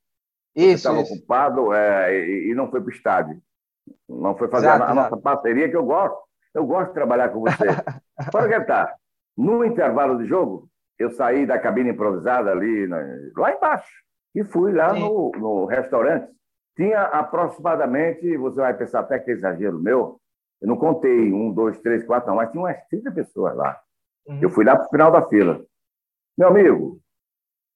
Isso. 0.55 0.87
Estava 0.87 0.99
ocupado 0.99 1.73
é, 1.73 2.15
e, 2.15 2.51
e, 2.51 2.55
não 2.55 2.69
foi 2.69 2.79
para 2.79 2.89
o 2.89 2.93
estádio. 2.93 3.41
Não 4.07 4.35
foi 4.37 4.47
fazer 4.47 4.67
exato, 4.67 4.83
a, 4.83 4.93
nossa 4.93 5.17
parceria 5.17 5.69
que 5.69 5.75
eu 5.75 5.85
gosto. 5.85 6.17
Eu 6.53 6.65
gosto 6.65 6.89
de 6.89 6.93
trabalhar 6.93 7.29
com 7.29 7.41
você. 7.41 7.65
Para 8.31 8.47
que 8.47 8.65
tá? 8.65 8.95
No 9.35 9.65
intervalo 9.65 10.17
de 10.17 10.25
jogo, 10.25 10.69
eu 10.99 11.09
saí 11.11 11.45
da 11.45 11.57
cabine 11.59 11.89
improvisada 11.89 12.51
ali, 12.51 12.87
lá 13.35 13.51
embaixo, 13.51 13.91
e 14.35 14.43
fui 14.43 14.71
lá 14.71 14.93
no, 14.93 15.31
no, 15.31 15.65
restaurante. 15.65 16.31
Tinha 16.75 17.01
aproximadamente, 17.01 18.37
você 18.37 18.61
vai 18.61 18.75
pensar 18.75 19.01
até 19.01 19.19
que 19.19 19.31
é 19.31 19.33
exagero 19.33 19.79
meu, 19.79 20.19
eu 20.61 20.67
não 20.67 20.77
contei 20.77 21.33
um, 21.33 21.51
dois, 21.51 21.79
três, 21.81 22.05
quatro, 22.05 22.29
não, 22.29 22.37
mas 22.37 22.51
tinha 22.51 22.61
umas 22.61 22.77
30 22.87 23.11
pessoas 23.11 23.55
lá. 23.55 23.79
Uhum. 24.27 24.39
Eu 24.41 24.49
fui 24.49 24.63
lá 24.63 24.75
para 24.75 24.85
o 24.85 24.89
final 24.89 25.11
da 25.11 25.27
fila. 25.27 25.61
Meu 26.37 26.47
amigo, 26.47 26.99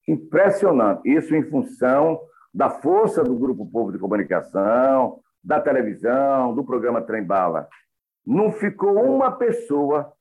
impressionante. 0.08 1.10
Isso 1.10 1.36
em 1.36 1.44
função 1.44 2.20
da 2.54 2.70
força 2.70 3.24
do 3.24 3.36
Grupo 3.36 3.70
Povo 3.70 3.92
de 3.92 4.00
Comunicação, 4.00 5.20
da 5.48 5.62
televisão, 5.62 6.54
do 6.54 6.62
programa 6.62 7.02
Trem 7.02 7.24
Bala. 7.24 7.70
Não 8.26 8.52
ficou 8.52 9.02
uma 9.02 9.32
pessoa 9.32 10.12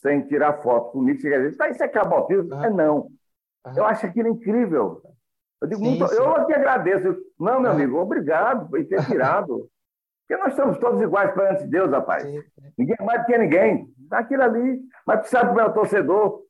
sem 0.00 0.22
tirar 0.22 0.62
foto 0.62 0.92
comigo, 0.92 1.20
chega 1.20 1.36
a 1.36 1.38
dizer, 1.40 1.56
tá, 1.58 1.68
isso 1.68 1.82
é 1.82 1.88
cabotismo? 1.88 2.54
Uhum. 2.54 2.64
É 2.64 2.70
não. 2.70 2.96
Uhum. 2.96 3.76
Eu 3.76 3.84
acho 3.84 4.06
aquilo 4.06 4.28
incrível. 4.28 5.02
Eu 5.60 5.68
digo, 5.68 5.80
sim, 5.80 5.90
muito, 5.90 6.08
sim. 6.08 6.16
eu 6.16 6.34
aqui 6.34 6.54
agradeço. 6.54 7.14
Não, 7.38 7.60
meu 7.60 7.70
uhum. 7.70 7.76
amigo, 7.76 7.98
obrigado 7.98 8.70
por 8.70 8.82
ter 8.86 9.04
tirado. 9.04 9.68
Porque 10.26 10.42
nós 10.42 10.54
somos 10.54 10.78
todos 10.78 11.02
iguais 11.02 11.34
perante 11.34 11.66
Deus, 11.66 11.90
rapaz. 11.90 12.22
Sim, 12.22 12.42
ninguém 12.78 12.96
é 12.98 13.04
mais 13.04 13.20
do 13.20 13.26
que 13.26 13.36
ninguém. 13.38 13.86
Aquilo 14.10 14.42
ali. 14.42 14.80
Mas 15.06 15.20
tu 15.20 15.28
sabe 15.28 15.50
como 15.50 15.60
é 15.60 15.66
o 15.66 15.74
torcedor? 15.74 16.40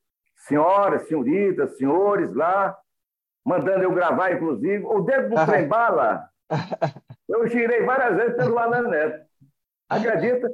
Senhoras, 0.47 1.09
senhoritas, 1.09 1.77
senhores 1.77 2.33
lá, 2.33 2.77
mandando 3.45 3.83
eu 3.83 3.93
gravar, 3.93 4.33
inclusive. 4.33 4.85
O 4.85 5.01
dedo 5.01 5.35
do 5.35 5.47
trem 5.47 5.67
bala, 5.67 6.29
eu 7.29 7.47
girei 7.49 7.85
várias 7.85 8.17
vezes 8.17 8.37
pelo 8.37 8.59
Alan 8.59 8.89
Neto. 8.89 9.25
Acredita? 9.89 10.49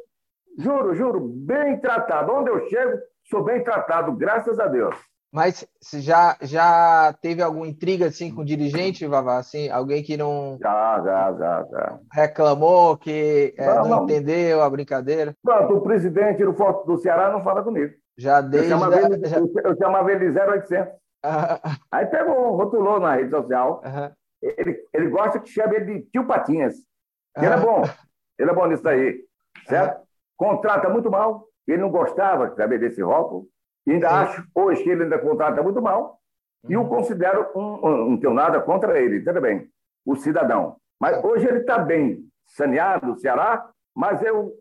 Juro, 0.59 0.95
juro, 0.95 1.21
bem 1.21 1.79
tratado. 1.79 2.33
Onde 2.33 2.51
eu 2.51 2.69
chego, 2.69 2.99
sou 3.25 3.45
bem 3.45 3.63
tratado, 3.63 4.13
graças 4.13 4.59
a 4.59 4.67
Deus. 4.67 4.97
Mas 5.33 5.67
já, 5.95 6.37
já 6.41 7.15
teve 7.21 7.43
alguma 7.43 7.67
intriga 7.67 8.07
assim 8.07 8.35
com 8.35 8.41
o 8.41 8.45
dirigente, 8.45 9.07
Vavá? 9.07 9.37
Assim, 9.37 9.69
alguém 9.69 10.03
que 10.03 10.17
não. 10.17 10.57
Já, 10.61 11.03
já, 11.05 11.33
já, 11.35 11.67
já. 11.71 11.99
Reclamou, 12.13 12.97
que 12.97 13.55
é, 13.59 13.67
não, 13.67 13.89
não, 13.89 14.05
entendeu 14.05 14.63
a 14.63 14.71
brincadeira? 14.71 15.35
Pronto, 15.43 15.77
o 15.77 15.83
presidente 15.83 16.43
do, 16.43 16.53
do 16.53 16.97
Ceará 16.97 17.31
não 17.31 17.43
fala 17.43 17.63
comigo. 17.63 17.93
Já 18.17 18.41
desde. 18.41 18.71
Eu 18.71 18.79
chamava, 18.79 19.01
ele, 19.01 19.29
já... 19.29 19.39
eu 19.39 19.77
chamava 19.77 20.13
ele 20.13 20.31
de 20.31 20.41
0800. 20.41 20.95
Aí 21.93 22.07
pegou, 22.07 22.57
rotulou 22.57 22.99
na 22.99 23.17
rede 23.17 23.31
social. 23.31 23.83
Ele, 24.43 24.85
ele 24.93 25.09
gosta 25.09 25.41
que 25.41 25.49
chame 25.49 25.77
ele 25.77 26.01
de 26.01 26.03
tio 26.11 26.27
Patinhas. 26.27 26.77
Ele 27.37 27.47
é 27.47 27.57
bom. 27.57 27.83
Ele 28.39 28.51
é 28.51 28.55
bom 28.55 28.67
nisso 28.67 28.89
aí. 28.89 29.25
Certo? 29.67 30.09
contrata 30.39 30.89
muito 30.89 31.11
mal. 31.11 31.47
Ele 31.67 31.83
não 31.83 31.91
gostava 31.91 32.55
saber 32.55 32.79
desse 32.79 33.03
rótulo. 33.03 33.47
Ainda 33.87 34.09
Sim. 34.09 34.15
acho 34.15 34.45
hoje 34.55 34.83
que 34.83 34.89
ele 34.89 35.03
ainda 35.03 35.19
contrata 35.19 35.63
muito 35.63 35.83
mal. 35.83 36.19
E 36.69 36.77
o 36.77 36.83
uhum. 36.83 36.89
considero 36.89 37.51
um, 37.55 37.87
um, 37.87 38.11
não 38.11 38.17
tenho 38.17 38.33
nada 38.33 38.61
contra 38.61 38.99
ele, 39.01 39.23
tudo 39.23 39.41
bem, 39.41 39.71
o 40.05 40.17
cidadão. 40.17 40.77
Mas 41.01 41.23
hoje 41.23 41.47
ele 41.47 41.59
está 41.59 41.79
bem 41.79 42.25
saneado, 42.47 43.13
o 43.13 43.17
Ceará, 43.17 43.71
mas 43.95 44.23
eu 44.23 44.53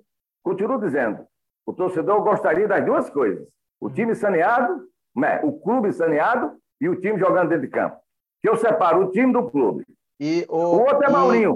continuo 0.43 0.79
dizendo, 0.79 1.25
o 1.65 1.73
torcedor 1.73 2.21
gostaria 2.23 2.67
das 2.67 2.85
duas 2.85 3.09
coisas. 3.09 3.47
O 3.79 3.89
time 3.89 4.15
saneado, 4.15 4.87
Né? 5.15 5.41
O 5.43 5.59
clube 5.59 5.91
saneado 5.91 6.57
e 6.79 6.87
o 6.87 6.99
time 6.99 7.19
jogando 7.19 7.49
dentro 7.49 7.65
de 7.65 7.71
campo. 7.71 7.97
Que 8.41 8.49
eu 8.49 8.57
separo 8.57 9.05
o 9.05 9.11
time 9.11 9.33
do 9.33 9.49
clube. 9.49 9.85
E 10.19 10.45
o, 10.49 10.57
o 10.57 10.79
outro 10.81 11.03
é 11.03 11.09
e... 11.09 11.11
Maurinho. 11.11 11.55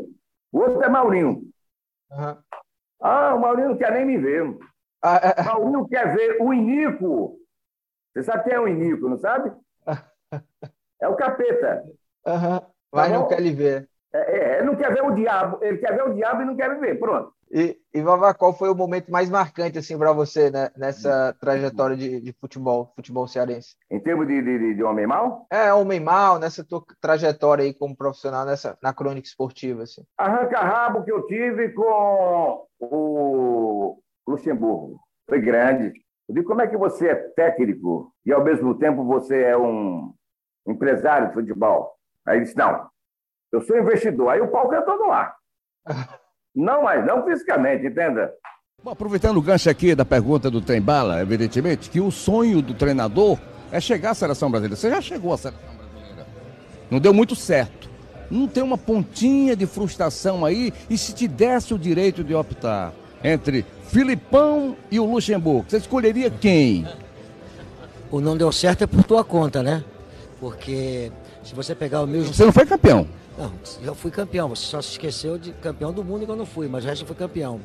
O 0.52 0.60
outro 0.60 0.84
é 0.84 0.90
Maurinho. 0.90 1.44
Uhum. 2.12 2.38
Ah, 3.00 3.36
o 3.36 3.40
Maurinho 3.40 3.70
não 3.70 3.78
quer 3.78 3.92
nem 3.94 4.06
me 4.06 4.18
ver. 4.18 4.58
Ah, 5.02 5.18
é... 5.18 5.44
Maurinho 5.44 5.88
quer 5.88 6.16
ver 6.16 6.42
o 6.42 6.54
Inico. 6.54 7.40
Você 8.14 8.24
sabe 8.24 8.44
quem 8.44 8.54
é 8.54 8.60
o 8.60 8.68
Inico, 8.68 9.10
não 9.10 9.18
sabe? 9.18 9.52
É 11.02 11.08
o 11.08 11.16
capeta. 11.16 11.84
Uhum. 12.28 12.62
Mas 12.92 13.12
tá 13.12 13.18
não 13.18 13.28
quer 13.28 13.42
lhe 13.42 13.52
ver. 13.52 13.90
É, 14.14 14.20
é, 14.20 14.58
ele 14.58 14.66
não 14.66 14.76
quer 14.76 14.94
ver 14.94 15.04
o 15.04 15.12
diabo, 15.12 15.60
ele 15.62 15.78
quer 15.78 15.96
ver 15.96 16.04
o 16.04 16.14
diabo 16.14 16.42
e 16.42 16.46
não 16.46 16.56
quer 16.56 16.70
me 16.70 16.80
ver, 16.80 17.00
pronto. 17.00 17.34
E, 17.54 17.78
e 17.94 18.02
Vavá, 18.02 18.34
qual 18.34 18.54
foi 18.54 18.70
o 18.70 18.76
momento 18.76 19.12
mais 19.12 19.30
marcante 19.30 19.78
assim 19.78 19.98
para 19.98 20.14
você 20.14 20.50
né, 20.50 20.70
nessa 20.76 21.36
trajetória 21.40 21.98
de, 21.98 22.22
de, 22.22 22.34
futebol, 22.34 22.94
futebol 22.96 23.28
cearense? 23.28 23.76
Em 23.90 24.00
termos 24.00 24.28
de, 24.28 24.42
de, 24.42 24.76
de, 24.76 24.84
homem 24.84 25.06
mal? 25.06 25.46
É, 25.50 25.74
homem 25.74 26.00
mal, 26.00 26.40
nessa 26.40 26.64
tua 26.64 26.82
trajetória 27.02 27.66
aí 27.66 27.74
como 27.74 27.96
profissional 27.96 28.46
nessa, 28.46 28.78
na 28.82 28.94
crônica 28.94 29.28
esportiva. 29.28 29.84
Assim. 29.84 30.02
Arranca-rabo 30.18 31.04
que 31.04 31.12
eu 31.12 31.26
tive 31.28 31.70
com 31.70 32.66
o 32.80 34.02
Luxemburgo. 34.26 35.02
Foi 35.28 35.42
grande. 35.42 35.92
Eu 36.30 36.36
digo, 36.36 36.48
como 36.48 36.62
é 36.62 36.68
que 36.68 36.78
você 36.78 37.10
é 37.10 37.16
técnico 37.16 38.14
e 38.26 38.32
ao 38.32 38.44
mesmo 38.44 38.76
tempo 38.76 39.04
você 39.04 39.44
é 39.44 39.58
um 39.58 40.14
empresário 40.66 41.28
de 41.28 41.34
futebol? 41.34 41.94
Aí 42.26 42.38
ele 42.38 42.46
disse, 42.46 42.58
não, 42.58 42.91
eu 43.52 43.62
sou 43.62 43.78
investidor. 43.78 44.30
Aí 44.30 44.42
o 44.42 44.48
palco 44.48 44.74
é 44.74 44.82
todo 44.82 45.08
lá. 45.08 45.36
Não, 46.54 46.84
mas 46.84 47.06
não 47.06 47.24
fisicamente, 47.24 47.88
entenda? 47.88 48.34
Bom, 48.84 48.92
aproveitando 48.92 49.38
o 49.38 49.42
gancho 49.42 49.70
aqui 49.70 49.96
da 49.96 50.04
pergunta 50.04 50.52
do 50.52 50.60
Trembala, 50.60 51.22
evidentemente, 51.22 51.90
que 51.90 52.02
o 52.02 52.12
sonho 52.12 52.62
do 52.62 52.74
treinador 52.74 53.40
é 53.72 53.80
chegar 53.80 54.10
à 54.10 54.14
seleção 54.14 54.52
brasileira. 54.52 54.76
Você 54.76 54.90
já 54.90 55.00
chegou 55.00 55.32
à 55.32 55.38
seleção 55.38 55.64
brasileira. 55.78 56.28
Não 56.90 57.00
deu 57.00 57.14
muito 57.14 57.38
certo. 57.38 57.90
Não 58.30 58.50
tem 58.50 58.62
uma 58.62 58.78
pontinha 58.78 59.56
de 59.56 59.66
frustração 59.66 60.44
aí? 60.44 60.74
E 60.90 60.98
se 60.98 61.14
te 61.14 61.26
desse 61.26 61.74
o 61.74 61.80
direito 61.80 62.22
de 62.22 62.36
optar 62.36 62.92
entre 63.24 63.66
Filipão 63.88 64.76
e 64.90 65.00
o 65.00 65.06
Luxemburgo, 65.06 65.70
você 65.70 65.78
escolheria 65.78 66.30
quem? 66.30 66.86
O 68.10 68.20
não 68.20 68.36
deu 68.36 68.52
certo 68.52 68.84
é 68.84 68.88
por 68.88 69.04
tua 69.04 69.24
conta, 69.24 69.64
né? 69.64 69.86
Porque 70.38 71.12
se 71.44 71.56
você 71.56 71.74
pegar 71.74 72.02
o 72.02 72.08
mesmo. 72.08 72.34
Você 72.34 72.44
não 72.44 72.52
foi 72.52 72.66
campeão? 72.66 73.08
Não, 73.38 73.52
eu 73.84 73.96
fui 73.96 74.12
campeão. 74.12 74.50
Você 74.50 74.66
só 74.66 74.82
se 74.82 74.92
esqueceu 74.92 75.38
de 75.38 75.54
campeão 75.54 75.92
do 75.92 76.04
mundo 76.04 76.26
que 76.26 76.32
eu 76.32 76.36
não 76.36 76.46
fui, 76.46 76.68
mas 76.68 76.84
o 76.84 76.88
resto 76.88 77.04
eu 77.04 77.08
fui 77.08 77.16
campeão. 77.16 77.60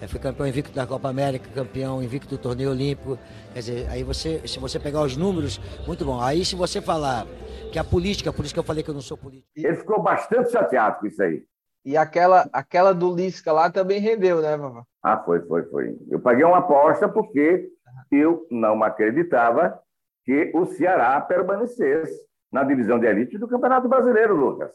Eu 0.00 0.08
fui 0.08 0.20
campeão 0.20 0.46
invicto 0.46 0.72
da 0.72 0.86
Copa 0.86 1.08
América, 1.08 1.48
campeão 1.52 2.02
invicto 2.02 2.28
do 2.28 2.38
torneio 2.38 2.70
olímpico. 2.70 3.18
Quer 3.52 3.58
dizer, 3.58 3.88
aí 3.90 4.04
você, 4.04 4.46
se 4.46 4.58
você 4.58 4.78
pegar 4.78 5.02
os 5.02 5.16
números, 5.16 5.60
muito 5.86 6.04
bom. 6.04 6.20
Aí 6.20 6.44
se 6.44 6.54
você 6.54 6.80
falar 6.80 7.26
que 7.72 7.78
a 7.78 7.84
política, 7.84 8.32
por 8.32 8.44
isso 8.44 8.54
que 8.54 8.60
eu 8.60 8.64
falei 8.64 8.84
que 8.84 8.90
eu 8.90 8.94
não 8.94 9.00
sou 9.00 9.16
político. 9.16 9.48
Ele 9.56 9.74
ficou 9.74 10.00
bastante 10.00 10.52
chateado 10.52 11.00
com 11.00 11.06
isso 11.06 11.20
aí. 11.22 11.42
E 11.84 11.96
aquela, 11.96 12.48
aquela 12.52 12.92
do 12.92 13.14
Lisca 13.14 13.50
lá 13.50 13.70
também 13.70 13.98
rendeu, 13.98 14.40
né, 14.40 14.56
Vavá? 14.56 14.84
Ah, 15.02 15.18
foi, 15.18 15.40
foi, 15.46 15.62
foi. 15.64 15.96
Eu 16.10 16.20
paguei 16.20 16.44
uma 16.44 16.58
aposta 16.58 17.08
porque 17.08 17.68
eu 18.10 18.46
não 18.50 18.82
acreditava 18.82 19.80
que 20.24 20.52
o 20.54 20.66
Ceará 20.66 21.20
permanecesse 21.20 22.28
na 22.52 22.62
divisão 22.62 22.98
de 22.98 23.06
elite 23.06 23.38
do 23.38 23.48
Campeonato 23.48 23.88
Brasileiro, 23.88 24.36
Lucas. 24.36 24.72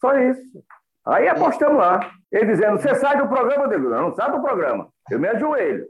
Só 0.00 0.18
isso. 0.18 0.64
Aí 1.06 1.28
apostamos 1.28 1.78
lá. 1.78 2.12
Ele 2.30 2.52
dizendo: 2.52 2.78
Você 2.78 2.94
sai 2.96 3.18
do 3.18 3.28
programa? 3.28 3.64
Eu 3.64 3.68
digo: 3.68 3.88
Não, 3.88 4.02
não 4.08 4.14
sai 4.14 4.30
do 4.30 4.40
programa. 4.40 4.88
Eu 5.10 5.18
me 5.18 5.28
ajoelho. 5.28 5.86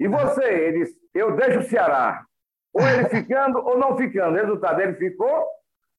E 0.00 0.08
você? 0.08 0.44
Ele 0.44 0.84
disse: 0.84 0.96
Eu 1.14 1.36
deixo 1.36 1.60
o 1.60 1.64
Ceará. 1.64 2.24
Ou 2.72 2.82
ele 2.82 3.08
ficando 3.10 3.58
ou 3.58 3.78
não 3.78 3.96
ficando. 3.96 4.36
O 4.36 4.40
resultado: 4.40 4.80
ele 4.80 4.94
ficou. 4.94 5.46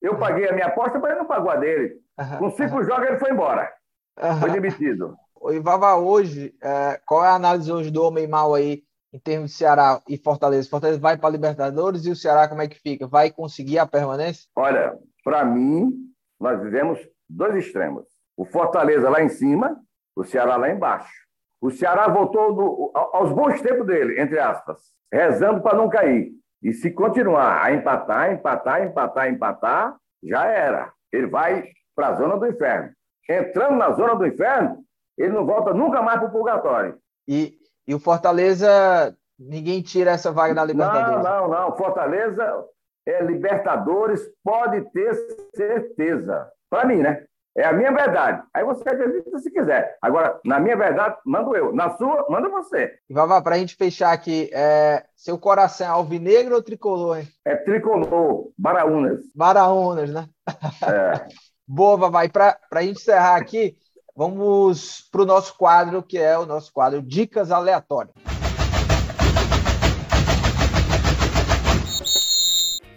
Eu 0.01 0.17
paguei 0.17 0.49
a 0.49 0.53
minha 0.53 0.67
aposta, 0.67 0.99
mas 0.99 1.11
ele 1.11 1.19
não 1.19 1.27
pagou 1.27 1.49
a 1.49 1.55
dele. 1.55 1.95
Com 2.37 2.51
cinco 2.51 2.83
jogos, 2.83 3.07
ele 3.07 3.17
foi 3.17 3.31
embora. 3.31 3.71
Foi 4.39 4.49
demitido. 4.51 5.15
E 5.49 5.59
Vava, 5.59 5.95
hoje, 5.95 6.53
é, 6.61 6.99
qual 7.05 7.23
é 7.23 7.29
a 7.29 7.35
análise 7.35 7.71
hoje 7.71 7.89
do 7.89 8.03
homem 8.03 8.27
mal 8.27 8.53
aí 8.53 8.83
em 9.13 9.19
termos 9.19 9.51
de 9.51 9.57
Ceará 9.57 10.01
e 10.07 10.17
Fortaleza? 10.17 10.69
Fortaleza 10.69 10.99
vai 10.99 11.17
para 11.17 11.29
a 11.29 11.31
Libertadores 11.31 12.05
e 12.05 12.11
o 12.11 12.15
Ceará 12.15 12.47
como 12.47 12.61
é 12.61 12.67
que 12.67 12.79
fica? 12.79 13.07
Vai 13.07 13.31
conseguir 13.31 13.79
a 13.79 13.85
permanência? 13.85 14.47
Olha, 14.55 14.97
para 15.23 15.43
mim, 15.45 15.91
nós 16.39 16.61
vivemos 16.61 16.99
dois 17.33 17.55
extremos. 17.55 18.05
O 18.37 18.45
Fortaleza 18.45 19.09
lá 19.09 19.21
em 19.21 19.29
cima, 19.29 19.77
o 20.15 20.23
Ceará 20.23 20.55
lá 20.55 20.69
embaixo. 20.69 21.11
O 21.61 21.71
Ceará 21.71 22.07
voltou 22.07 22.53
do, 22.53 22.91
aos 22.93 23.31
bons 23.31 23.61
tempos 23.61 23.85
dele, 23.85 24.19
entre 24.19 24.39
aspas, 24.39 24.79
rezando 25.11 25.61
para 25.61 25.77
não 25.77 25.89
cair. 25.89 26.31
E 26.61 26.73
se 26.73 26.91
continuar 26.91 27.63
a 27.63 27.73
empatar, 27.73 28.33
empatar, 28.33 28.83
empatar, 28.83 29.29
empatar, 29.29 29.95
já 30.23 30.45
era. 30.45 30.91
Ele 31.11 31.27
vai 31.27 31.69
para 31.95 32.09
a 32.09 32.15
zona 32.15 32.37
do 32.37 32.47
inferno. 32.47 32.91
Entrando 33.29 33.75
na 33.75 33.91
zona 33.91 34.15
do 34.15 34.25
inferno, 34.25 34.83
ele 35.17 35.33
não 35.33 35.45
volta 35.45 35.73
nunca 35.73 36.01
mais 36.01 36.19
para 36.19 36.29
o 36.29 36.31
purgatório. 36.31 36.97
E, 37.27 37.57
e 37.87 37.93
o 37.93 37.99
Fortaleza, 37.99 39.15
ninguém 39.37 39.81
tira 39.81 40.11
essa 40.11 40.31
vaga 40.31 40.53
da 40.53 40.65
Libertadores. 40.65 41.23
Não, 41.23 41.47
não, 41.47 41.69
não. 41.69 41.77
Fortaleza 41.77 42.65
é 43.05 43.23
Libertadores, 43.23 44.21
pode 44.43 44.81
ter 44.91 45.13
certeza. 45.55 46.49
Para 46.73 46.87
mim, 46.87 47.03
né? 47.03 47.23
É 47.55 47.65
a 47.65 47.71
minha 47.71 47.91
verdade. 47.91 48.41
Aí 48.51 48.63
você 48.65 48.81
acredita 48.89 49.37
se 49.37 49.51
quiser. 49.51 49.95
Agora, 50.01 50.39
na 50.43 50.59
minha 50.59 50.75
verdade, 50.75 51.17
mando 51.23 51.55
eu. 51.55 51.71
Na 51.71 51.95
sua, 51.95 52.25
manda 52.27 52.49
você. 52.49 52.95
E 53.07 53.13
Vavá, 53.13 53.39
para 53.43 53.53
a 53.53 53.59
gente 53.59 53.75
fechar 53.75 54.11
aqui, 54.11 54.49
é... 54.51 55.05
seu 55.15 55.37
coração 55.37 55.85
é 55.85 55.89
alvinegro 55.91 56.55
ou 56.55 56.63
tricolor, 56.63 57.19
hein? 57.19 57.27
É 57.45 57.55
tricolor, 57.57 58.49
Baraunas. 58.57 59.19
Baraunas, 59.35 60.09
né? 60.09 60.27
É. 60.81 61.27
Boa, 61.67 61.95
Vavá. 61.95 62.25
E 62.25 62.29
para 62.29 62.57
a 62.71 62.81
gente 62.81 63.01
encerrar 63.01 63.35
aqui, 63.35 63.77
vamos 64.15 65.07
para 65.11 65.21
o 65.21 65.25
nosso 65.25 65.55
quadro, 65.55 66.01
que 66.01 66.17
é 66.17 66.35
o 66.39 66.47
nosso 66.47 66.73
quadro 66.73 67.03
Dicas 67.03 67.51
Aleatórias. 67.51 68.15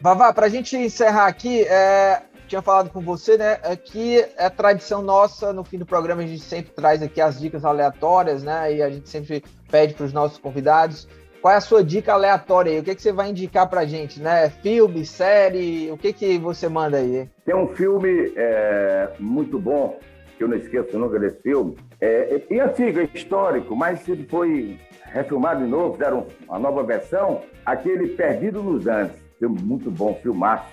Vavá, 0.00 0.32
para 0.32 0.46
a 0.46 0.48
gente 0.48 0.78
encerrar 0.78 1.26
aqui, 1.26 1.62
é, 1.64 2.22
tinha 2.46 2.62
falado 2.62 2.90
com 2.90 3.00
você, 3.00 3.36
né? 3.36 3.58
Aqui 3.62 4.24
é 4.36 4.48
tradição 4.48 5.02
nossa, 5.02 5.52
no 5.52 5.64
fim 5.64 5.78
do 5.78 5.86
programa 5.86 6.22
a 6.22 6.26
gente 6.26 6.42
sempre 6.42 6.72
traz 6.72 7.02
aqui 7.02 7.20
as 7.20 7.38
dicas 7.38 7.64
aleatórias, 7.64 8.42
né? 8.42 8.74
E 8.74 8.82
a 8.82 8.88
gente 8.88 9.08
sempre 9.08 9.42
pede 9.70 9.94
para 9.94 10.06
os 10.06 10.12
nossos 10.12 10.38
convidados. 10.38 11.08
Qual 11.42 11.52
é 11.52 11.58
a 11.58 11.60
sua 11.60 11.84
dica 11.84 12.12
aleatória 12.12 12.72
aí? 12.72 12.80
O 12.80 12.82
que, 12.82 12.94
que 12.94 13.02
você 13.02 13.12
vai 13.12 13.30
indicar 13.30 13.68
para 13.68 13.84
gente, 13.84 14.20
né? 14.20 14.50
Filme, 14.50 15.04
série, 15.04 15.90
o 15.90 15.98
que, 15.98 16.12
que 16.12 16.38
você 16.38 16.68
manda 16.68 16.96
aí? 16.96 17.28
Tem 17.44 17.54
um 17.54 17.68
filme 17.68 18.32
é, 18.36 19.12
muito 19.18 19.58
bom, 19.58 19.98
que 20.36 20.44
eu 20.44 20.48
não 20.48 20.56
esqueço 20.56 20.98
nunca 20.98 21.18
desse 21.18 21.40
filme. 21.42 21.76
É, 22.00 22.42
é, 22.50 22.56
é 22.56 22.60
antigo, 22.60 23.00
é 23.00 23.08
histórico, 23.14 23.76
mas 23.76 24.08
ele 24.08 24.26
foi 24.26 24.78
refilmado 25.04 25.64
de 25.64 25.70
novo, 25.70 25.92
fizeram 25.92 26.26
uma 26.48 26.58
nova 26.58 26.82
versão, 26.82 27.42
aquele 27.64 28.08
Perdido 28.08 28.62
nos 28.62 28.86
Andes. 28.86 29.16
Filme 29.38 29.60
muito 29.62 29.90
bom, 29.90 30.18
filmaço 30.22 30.66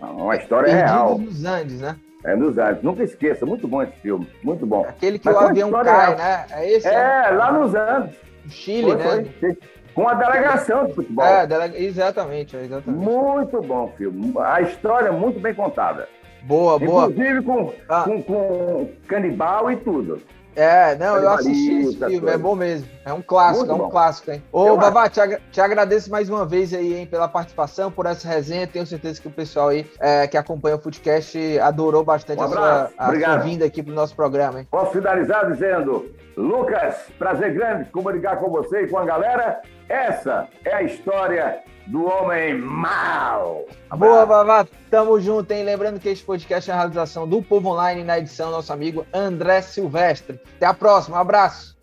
uma 0.00 0.36
história 0.36 0.70
Perdido 0.70 0.86
real. 0.86 1.18
nos 1.18 1.44
Andes, 1.44 1.80
né? 1.80 1.96
É 2.24 2.36
nos 2.36 2.58
Andes. 2.58 2.82
Nunca 2.82 3.02
esqueça. 3.02 3.46
Muito 3.46 3.68
bom 3.68 3.82
esse 3.82 3.96
filme. 4.00 4.28
Muito 4.42 4.66
bom. 4.66 4.84
Aquele 4.88 5.18
que 5.18 5.26
Mas 5.26 5.36
o 5.36 5.38
avião 5.38 5.70
cai, 5.70 5.84
real. 5.84 6.16
né? 6.16 6.46
É 6.50 6.70
esse? 6.70 6.88
É, 6.88 7.30
lá 7.30 7.52
nos 7.52 7.74
Andes. 7.74 8.16
No 8.44 8.50
Chile, 8.50 8.90
foi, 8.96 9.22
né? 9.22 9.26
Foi. 9.40 9.58
Com 9.94 10.08
a 10.08 10.14
delegação 10.14 10.86
de 10.86 10.94
futebol. 10.94 11.26
É, 11.26 11.46
delega... 11.46 11.76
exatamente, 11.78 12.56
exatamente. 12.56 13.04
Muito 13.04 13.60
bom 13.60 13.92
filme. 13.96 14.32
A 14.38 14.60
história 14.62 15.08
é 15.08 15.12
muito 15.12 15.40
bem 15.40 15.54
contada. 15.54 16.08
Boa, 16.42 16.78
boa. 16.78 17.08
Inclusive 17.08 17.42
com, 17.42 17.72
ah. 17.88 18.02
com, 18.04 18.22
com 18.22 18.88
canibal 19.08 19.70
e 19.72 19.76
tudo. 19.76 20.22
É, 20.58 20.96
não, 20.96 21.16
eu 21.16 21.30
assisti 21.30 21.78
esse 21.78 21.96
filme, 21.96 22.28
é 22.28 22.36
bom 22.36 22.56
mesmo. 22.56 22.88
É 23.04 23.12
um 23.12 23.22
clássico, 23.22 23.58
Muito 23.58 23.70
é 23.70 23.74
um 23.74 23.86
bom. 23.86 23.90
clássico, 23.90 24.32
hein? 24.32 24.42
Ô, 24.50 24.76
Babá, 24.76 25.08
te, 25.08 25.20
ag 25.20 25.38
te, 25.52 25.60
agradeço 25.60 26.10
mais 26.10 26.28
uma 26.28 26.44
vez 26.44 26.74
aí, 26.74 26.94
hein, 26.94 27.06
pela 27.06 27.28
participação, 27.28 27.92
por 27.92 28.06
essa 28.06 28.26
resenha. 28.26 28.66
Tenho 28.66 28.84
certeza 28.84 29.20
que 29.20 29.28
o 29.28 29.30
pessoal 29.30 29.68
aí 29.68 29.86
é, 30.00 30.26
que 30.26 30.36
acompanha 30.36 30.74
o 30.74 30.80
Footcast 30.80 31.38
adorou 31.60 32.04
bastante 32.04 32.40
um 32.40 32.46
a, 32.46 32.48
sua, 32.48 32.90
a 32.98 33.14
sua, 33.14 33.36
vinda 33.38 33.64
aqui 33.64 33.84
pro 33.84 33.94
nosso 33.94 34.16
programa, 34.16 34.58
hein? 34.58 34.66
Posso 34.68 34.90
finalizar 34.90 35.48
dizendo, 35.48 36.12
Lucas, 36.36 36.96
prazer 37.16 37.54
grande 37.54 37.88
comunicar 37.90 38.38
com 38.38 38.50
você 38.50 38.82
e 38.82 38.88
com 38.88 38.98
a 38.98 39.04
galera. 39.04 39.62
Essa 39.88 40.48
é 40.64 40.74
a 40.74 40.82
história 40.82 41.62
do 41.88 42.04
homem 42.04 42.54
mal. 42.54 43.64
Boa, 43.90 44.26
Vavá. 44.26 44.66
Tamo 44.90 45.20
junto, 45.20 45.50
hein? 45.52 45.64
Lembrando 45.64 45.98
que 45.98 46.08
este 46.08 46.24
podcast 46.24 46.70
é 46.70 46.74
a 46.74 46.76
realização 46.76 47.26
do 47.26 47.42
Povo 47.42 47.70
Online 47.70 48.04
na 48.04 48.18
edição 48.18 48.50
nosso 48.50 48.72
amigo 48.72 49.06
André 49.12 49.62
Silvestre. 49.62 50.38
Até 50.56 50.66
a 50.66 50.74
próxima. 50.74 51.16
Um 51.16 51.20
abraço. 51.20 51.77